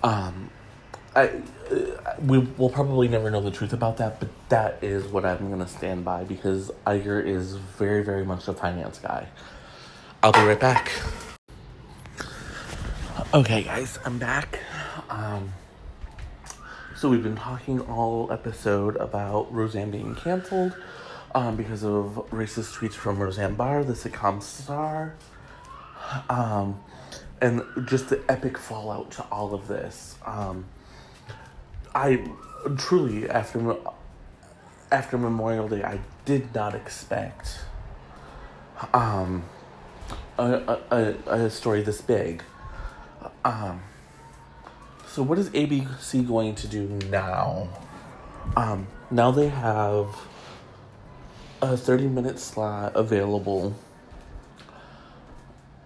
Um, 0.02 0.50
I 1.16 1.28
uh, 1.70 1.76
we 2.20 2.38
will 2.38 2.70
probably 2.70 3.08
never 3.08 3.30
know 3.30 3.40
the 3.40 3.50
truth 3.50 3.72
about 3.72 3.96
that, 3.98 4.20
but 4.20 4.28
that 4.48 4.78
is 4.82 5.06
what 5.06 5.24
I'm 5.24 5.50
gonna 5.50 5.68
stand 5.68 6.04
by 6.04 6.24
because 6.24 6.70
Iger 6.86 7.24
is 7.24 7.56
very 7.56 8.02
very 8.02 8.24
much 8.24 8.48
a 8.48 8.52
finance 8.52 8.98
guy. 8.98 9.28
I'll 10.22 10.32
be 10.32 10.40
right 10.40 10.58
back. 10.58 10.90
Okay, 13.32 13.62
guys, 13.62 13.98
I'm 14.04 14.18
back. 14.18 14.60
Um, 15.10 15.52
so 16.96 17.08
we've 17.08 17.22
been 17.22 17.36
talking 17.36 17.80
all 17.80 18.32
episode 18.32 18.96
about 18.96 19.52
Roseanne 19.52 19.90
being 19.90 20.14
canceled 20.14 20.76
um, 21.34 21.56
because 21.56 21.84
of 21.84 22.24
racist 22.30 22.78
tweets 22.78 22.94
from 22.94 23.18
Roseanne 23.18 23.54
Barr, 23.54 23.84
the 23.84 23.92
sitcom 23.94 24.42
star, 24.42 25.14
um, 26.30 26.80
and 27.40 27.62
just 27.86 28.08
the 28.08 28.22
epic 28.28 28.56
fallout 28.56 29.10
to 29.12 29.24
all 29.32 29.52
of 29.52 29.68
this. 29.68 30.16
Um, 30.24 30.66
I 31.94 32.26
truly 32.76 33.28
after 33.28 33.76
after 34.90 35.18
Memorial 35.18 35.68
Day, 35.68 35.82
I 35.82 36.00
did 36.24 36.54
not 36.54 36.74
expect 36.74 37.58
um, 38.92 39.44
a, 40.38 40.78
a, 40.90 41.14
a 41.26 41.50
story 41.50 41.82
this 41.82 42.00
big. 42.00 42.42
Um, 43.44 43.82
so 45.06 45.22
what 45.22 45.38
is 45.38 45.50
ABC 45.50 46.26
going 46.26 46.54
to 46.56 46.66
do 46.66 46.86
now? 47.10 47.68
Um, 48.56 48.88
now 49.10 49.30
they 49.30 49.48
have 49.48 50.08
a 51.62 51.76
30 51.76 52.08
minute 52.08 52.38
slot 52.38 52.92
available. 52.94 53.74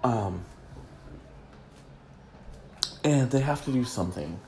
Um, 0.02 0.44
and 3.04 3.30
they 3.30 3.40
have 3.40 3.64
to 3.64 3.72
do 3.72 3.84
something. 3.84 4.40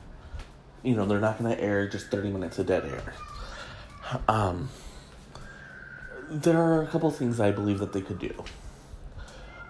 You 0.82 0.94
know, 0.94 1.04
they're 1.04 1.20
not 1.20 1.38
going 1.38 1.54
to 1.54 1.62
air 1.62 1.88
just 1.88 2.10
30 2.10 2.30
minutes 2.30 2.58
of 2.58 2.66
dead 2.66 2.84
air. 2.84 3.14
Um, 4.28 4.70
there 6.30 6.60
are 6.60 6.82
a 6.82 6.86
couple 6.86 7.10
things 7.10 7.38
I 7.40 7.50
believe 7.50 7.78
that 7.78 7.92
they 7.92 8.00
could 8.00 8.18
do. 8.18 8.44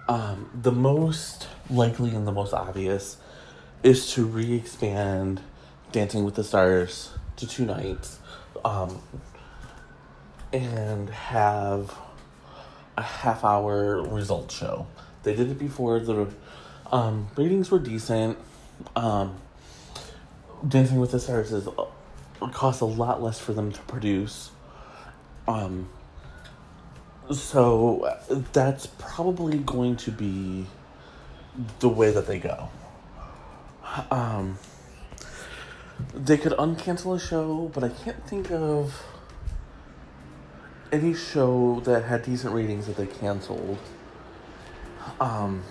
Um, 0.09 0.51
the 0.55 0.73
most 0.73 1.49
likely 1.69 2.11
and 2.15 2.27
the 2.27 2.33
most 2.33 2.53
obvious 2.53 3.17
is 3.83 4.13
to 4.15 4.25
re 4.25 4.55
expand 4.55 5.41
Dancing 5.93 6.25
with 6.25 6.35
the 6.35 6.45
Stars 6.45 7.11
to 7.37 7.47
two 7.47 7.65
nights. 7.65 8.19
Um, 8.65 9.01
and 10.53 11.11
have 11.11 11.95
a 12.97 13.03
half 13.03 13.45
hour 13.45 14.03
result 14.03 14.51
show. 14.51 14.87
They 15.23 15.35
did 15.35 15.51
it 15.51 15.59
before. 15.59 16.01
The 16.01 16.29
um, 16.91 17.29
ratings 17.37 17.71
were 17.71 17.79
decent. 17.79 18.39
Um, 18.97 19.37
Dancing 20.67 21.01
with 21.01 21.13
the 21.13 21.21
Stars 21.21 21.53
is 21.53 21.67
uh, 21.69 21.87
costs 22.53 22.81
a 22.81 22.87
lot 22.87 23.23
less 23.23 23.39
for 23.39 23.53
them 23.53 23.73
to 23.73 23.81
produce. 23.83 24.51
Um, 25.49 25.89
so 27.33 28.17
that's 28.53 28.87
probably 28.99 29.59
going 29.59 29.97
to 29.97 30.11
be 30.11 30.67
the 31.81 31.89
way 31.89 32.11
that 32.11 32.27
they 32.27 32.39
go. 32.39 32.69
Um, 34.11 34.59
they 36.15 36.37
could 36.37 36.53
uncancel 36.53 37.17
a 37.17 37.19
show, 37.19 37.71
but 37.75 37.85
I 37.85 37.89
can't 37.89 38.27
think 38.27 38.51
of 38.51 39.03
any 40.93 41.15
show 41.15 41.81
that 41.85 42.05
had 42.05 42.23
decent 42.25 42.55
ratings 42.55 42.87
that 42.87 42.97
they 42.97 43.07
canceled, 43.07 43.79
um, 45.21 45.63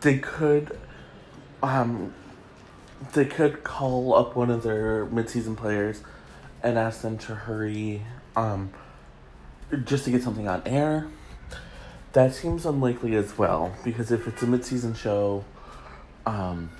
they 0.00 0.18
could, 0.18 0.78
um, 1.62 2.14
they 3.12 3.24
could 3.24 3.64
call 3.64 4.14
up 4.14 4.36
one 4.36 4.50
of 4.50 4.62
their 4.62 5.06
mid-season 5.06 5.56
players 5.56 6.02
and 6.62 6.78
ask 6.78 7.02
them 7.02 7.18
to 7.18 7.34
hurry, 7.34 8.02
um, 8.36 8.70
just 9.84 10.04
to 10.04 10.10
get 10.10 10.22
something 10.22 10.48
on 10.48 10.62
air. 10.64 11.06
That 12.12 12.32
seems 12.32 12.64
unlikely 12.64 13.16
as 13.16 13.36
well 13.36 13.74
because 13.84 14.12
if 14.12 14.28
it's 14.28 14.42
a 14.42 14.46
mid-season 14.46 14.94
show, 14.94 15.44
um, 16.26 16.70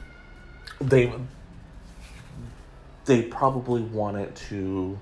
they 0.81 1.12
they 3.05 3.22
probably 3.22 3.83
want 3.83 4.16
it 4.16 4.35
to 4.48 4.98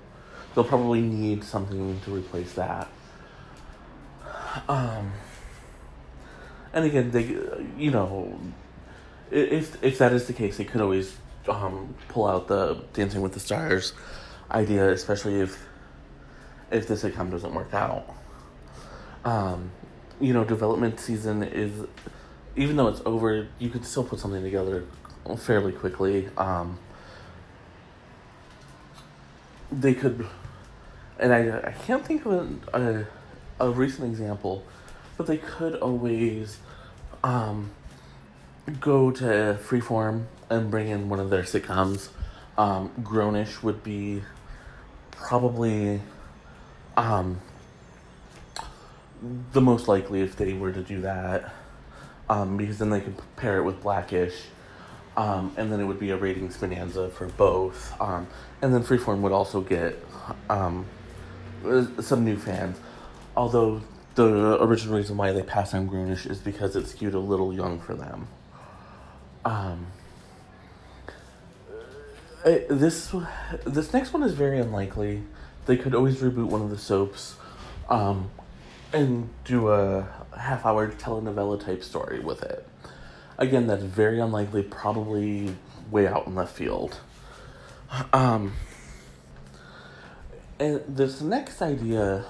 they'll 0.53 0.63
probably 0.63 1.01
need 1.01 1.43
something 1.43 1.99
to 2.01 2.15
replace 2.15 2.53
that. 2.53 2.87
Um, 4.67 5.11
and 6.73 6.85
again, 6.85 7.11
they, 7.11 7.23
you 7.77 7.91
know, 7.91 8.39
if 9.33 9.83
if 9.83 9.97
that 9.97 10.13
is 10.13 10.27
the 10.27 10.33
case, 10.33 10.57
they 10.57 10.63
could 10.63 10.81
always 10.81 11.15
um, 11.47 11.95
pull 12.07 12.27
out 12.27 12.47
the 12.47 12.81
Dancing 12.93 13.21
with 13.21 13.33
the 13.33 13.39
Stars 13.39 13.93
idea, 14.51 14.91
especially 14.91 15.41
if 15.41 15.65
if 16.71 16.87
the 16.87 16.95
sitcom 16.95 17.31
doesn't 17.31 17.53
work 17.53 17.73
out. 17.73 18.15
Um, 19.25 19.71
you 20.19 20.33
know, 20.33 20.43
development 20.43 20.99
season 20.99 21.43
is 21.43 21.87
even 22.55 22.75
though 22.75 22.87
it's 22.87 23.01
over, 23.05 23.47
you 23.59 23.69
could 23.69 23.85
still 23.85 24.03
put 24.03 24.19
something 24.19 24.43
together 24.43 24.85
fairly 25.37 25.71
quickly. 25.71 26.29
Um, 26.37 26.77
they 29.71 29.93
could 29.93 30.27
and 31.19 31.33
I, 31.33 31.67
I 31.67 31.71
can't 31.71 32.05
think 32.05 32.25
of 32.25 32.59
a, 32.73 33.07
a, 33.59 33.67
a 33.67 33.71
recent 33.71 34.05
example, 34.05 34.63
but 35.17 35.27
they 35.27 35.37
could 35.37 35.75
always 35.75 36.57
um, 37.23 37.71
go 38.79 39.11
to 39.11 39.59
Freeform 39.61 40.25
and 40.49 40.71
bring 40.71 40.87
in 40.87 41.09
one 41.09 41.19
of 41.19 41.29
their 41.29 41.43
sitcoms. 41.43 42.09
Um, 42.57 42.91
Grownish 43.01 43.63
would 43.63 43.83
be 43.83 44.21
probably 45.11 46.01
um, 46.95 47.41
the 49.51 49.61
most 49.61 49.87
likely 49.87 50.21
if 50.21 50.35
they 50.35 50.53
were 50.53 50.71
to 50.71 50.81
do 50.81 51.01
that, 51.01 51.53
um, 52.29 52.57
because 52.57 52.77
then 52.77 52.89
they 52.89 53.01
could 53.01 53.15
pair 53.35 53.57
it 53.57 53.63
with 53.63 53.81
Blackish. 53.81 54.35
Um, 55.15 55.53
and 55.57 55.71
then 55.71 55.79
it 55.79 55.83
would 55.83 55.99
be 55.99 56.09
a 56.09 56.17
ratings 56.17 56.57
bonanza 56.57 57.09
for 57.09 57.27
both. 57.27 57.99
Um, 58.01 58.27
and 58.61 58.73
then 58.73 58.83
Freeform 58.83 59.21
would 59.21 59.31
also 59.31 59.61
get 59.61 60.03
um, 60.49 60.87
uh, 61.63 61.85
some 62.01 62.25
new 62.25 62.37
fans. 62.37 62.77
Although 63.37 63.81
the 64.15 64.61
original 64.63 64.97
reason 64.97 65.17
why 65.17 65.31
they 65.31 65.43
passed 65.43 65.75
on 65.75 65.87
Grownish 65.87 66.29
is 66.29 66.39
because 66.39 66.75
it 66.75 66.87
skewed 66.87 67.13
a 67.13 67.19
little 67.19 67.53
young 67.53 67.79
for 67.79 67.93
them. 67.93 68.27
Um, 69.45 69.87
uh, 72.45 72.57
this 72.69 73.13
this 73.65 73.93
next 73.93 74.13
one 74.13 74.23
is 74.23 74.33
very 74.33 74.59
unlikely. 74.59 75.23
They 75.65 75.77
could 75.77 75.95
always 75.95 76.17
reboot 76.17 76.47
one 76.47 76.61
of 76.61 76.69
the 76.69 76.77
soaps, 76.77 77.35
um, 77.89 78.31
and 78.91 79.29
do 79.45 79.69
a 79.69 80.07
half 80.37 80.65
hour 80.65 80.89
telenovela 80.91 81.63
type 81.63 81.83
story 81.83 82.19
with 82.19 82.43
it. 82.43 82.67
Again, 83.37 83.67
that's 83.67 83.83
very 83.83 84.19
unlikely. 84.19 84.63
Probably 84.63 85.55
way 85.89 86.07
out 86.07 86.27
in 86.27 86.35
left 86.35 86.55
field. 86.55 86.99
Um, 88.11 88.53
and 90.59 90.81
this 90.87 91.21
next 91.21 91.61
idea 91.61 92.25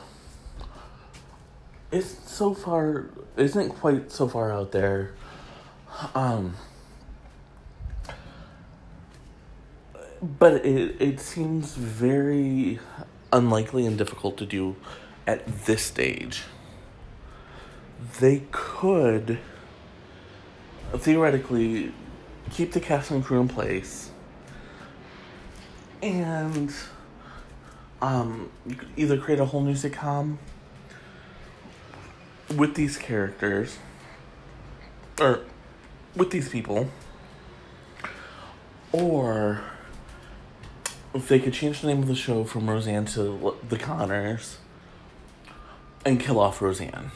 is 1.91 2.17
so 2.25 2.53
far 2.53 3.05
isn't 3.37 3.69
quite 3.69 4.11
so 4.11 4.27
far 4.27 4.51
out 4.51 4.71
there. 4.71 5.13
Um 6.15 6.55
but 10.23 10.65
it 10.65 11.01
it 11.01 11.19
seems 11.19 11.75
very 11.75 12.79
unlikely 13.33 13.85
and 13.85 13.97
difficult 13.97 14.37
to 14.37 14.45
do 14.45 14.75
at 15.27 15.65
this 15.65 15.83
stage. 15.83 16.43
They 18.19 18.43
could 18.51 19.39
theoretically 20.95 21.91
keep 22.51 22.71
the 22.71 22.79
cast 22.79 23.11
and 23.11 23.23
crew 23.23 23.41
in 23.41 23.47
place 23.47 24.11
and 26.01 26.73
um, 28.01 28.51
either 28.97 29.17
create 29.17 29.39
a 29.39 29.45
whole 29.45 29.61
new 29.61 29.73
sitcom 29.73 30.37
with 32.55 32.75
these 32.75 32.97
characters, 32.97 33.77
or 35.19 35.39
with 36.15 36.29
these 36.31 36.49
people, 36.49 36.89
or 38.91 39.61
if 41.13 41.27
they 41.27 41.39
could 41.39 41.53
change 41.53 41.81
the 41.81 41.87
name 41.87 41.99
of 41.99 42.07
the 42.07 42.15
show 42.15 42.43
from 42.43 42.69
Roseanne 42.69 43.05
to 43.05 43.55
The 43.69 43.77
Connors 43.77 44.57
and 46.05 46.19
kill 46.19 46.39
off 46.39 46.61
Roseanne. 46.61 47.11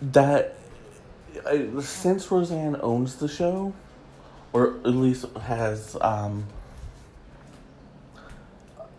That 0.00 0.56
I, 1.46 1.70
since 1.80 2.30
Roseanne 2.30 2.76
owns 2.80 3.16
the 3.16 3.28
show, 3.28 3.74
or 4.52 4.76
at 4.84 4.94
least 4.94 5.26
has, 5.36 5.96
um, 6.00 6.46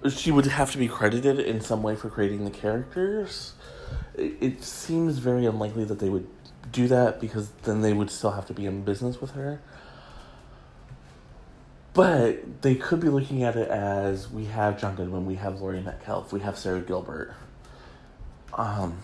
she 0.09 0.31
would 0.31 0.45
have 0.45 0.71
to 0.71 0.77
be 0.77 0.87
credited 0.87 1.39
in 1.39 1.61
some 1.61 1.83
way 1.83 1.95
for 1.95 2.09
creating 2.09 2.45
the 2.45 2.51
characters. 2.51 3.53
It, 4.15 4.37
it 4.41 4.63
seems 4.63 5.19
very 5.19 5.45
unlikely 5.45 5.83
that 5.85 5.99
they 5.99 6.09
would 6.09 6.27
do 6.71 6.87
that 6.87 7.21
because 7.21 7.49
then 7.63 7.81
they 7.81 7.93
would 7.93 8.09
still 8.09 8.31
have 8.31 8.45
to 8.47 8.53
be 8.53 8.65
in 8.65 8.83
business 8.83 9.21
with 9.21 9.31
her. 9.31 9.61
But 11.97 12.61
they 12.61 12.75
could 12.75 12.99
be 12.99 13.09
looking 13.09 13.41
at 13.41 13.55
it 13.55 13.69
as 13.69 14.29
we 14.29 14.45
have 14.45 14.79
John 14.79 14.95
Goodman, 14.95 15.25
we 15.25 15.33
have 15.33 15.61
Laurie 15.61 15.81
Metcalf, 15.81 16.31
we 16.31 16.41
have 16.41 16.55
Sara 16.55 16.79
Gilbert. 16.79 17.33
Um, 18.53 18.99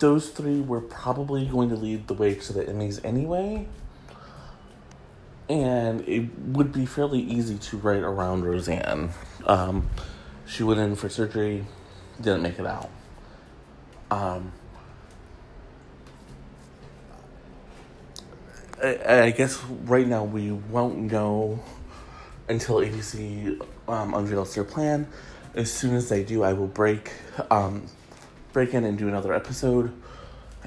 those 0.00 0.30
three 0.30 0.60
were 0.60 0.80
probably 0.80 1.46
going 1.46 1.68
to 1.68 1.76
lead 1.76 2.08
the 2.08 2.14
way 2.14 2.34
to 2.34 2.52
the 2.52 2.64
Emmys 2.64 2.98
anyway. 3.04 3.68
And 5.48 6.00
it 6.00 6.36
would 6.36 6.72
be 6.72 6.84
fairly 6.84 7.20
easy 7.20 7.58
to 7.58 7.76
write 7.76 8.02
around 8.02 8.42
Roseanne. 8.42 9.10
Um, 9.46 9.88
she 10.46 10.64
went 10.64 10.80
in 10.80 10.96
for 10.96 11.08
surgery, 11.08 11.64
didn't 12.20 12.42
make 12.42 12.58
it 12.58 12.66
out. 12.66 12.90
Um, 14.10 14.50
I, 18.82 19.22
I 19.24 19.30
guess 19.30 19.62
right 19.84 20.06
now 20.06 20.24
we 20.24 20.52
won't 20.52 20.98
know 20.98 21.60
until 22.48 22.76
ABC 22.76 23.60
um, 23.88 24.14
unveils 24.14 24.54
their 24.54 24.64
plan. 24.64 25.08
As 25.54 25.72
soon 25.72 25.94
as 25.94 26.08
they 26.08 26.22
do, 26.22 26.42
I 26.42 26.52
will 26.52 26.66
break 26.66 27.12
um, 27.50 27.86
break 28.52 28.74
in 28.74 28.84
and 28.84 28.96
do 28.96 29.08
another 29.08 29.32
episode 29.34 29.92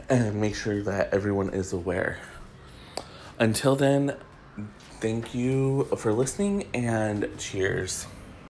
and 0.10 0.40
make 0.40 0.56
sure 0.56 0.82
that 0.84 1.14
everyone 1.14 1.50
is 1.50 1.74
aware. 1.74 2.20
Until 3.40 3.76
then, 3.76 4.16
thank 5.00 5.34
you 5.34 5.86
for 5.98 6.14
listening 6.14 6.68
and 6.74 7.30
cheers. 7.38 8.08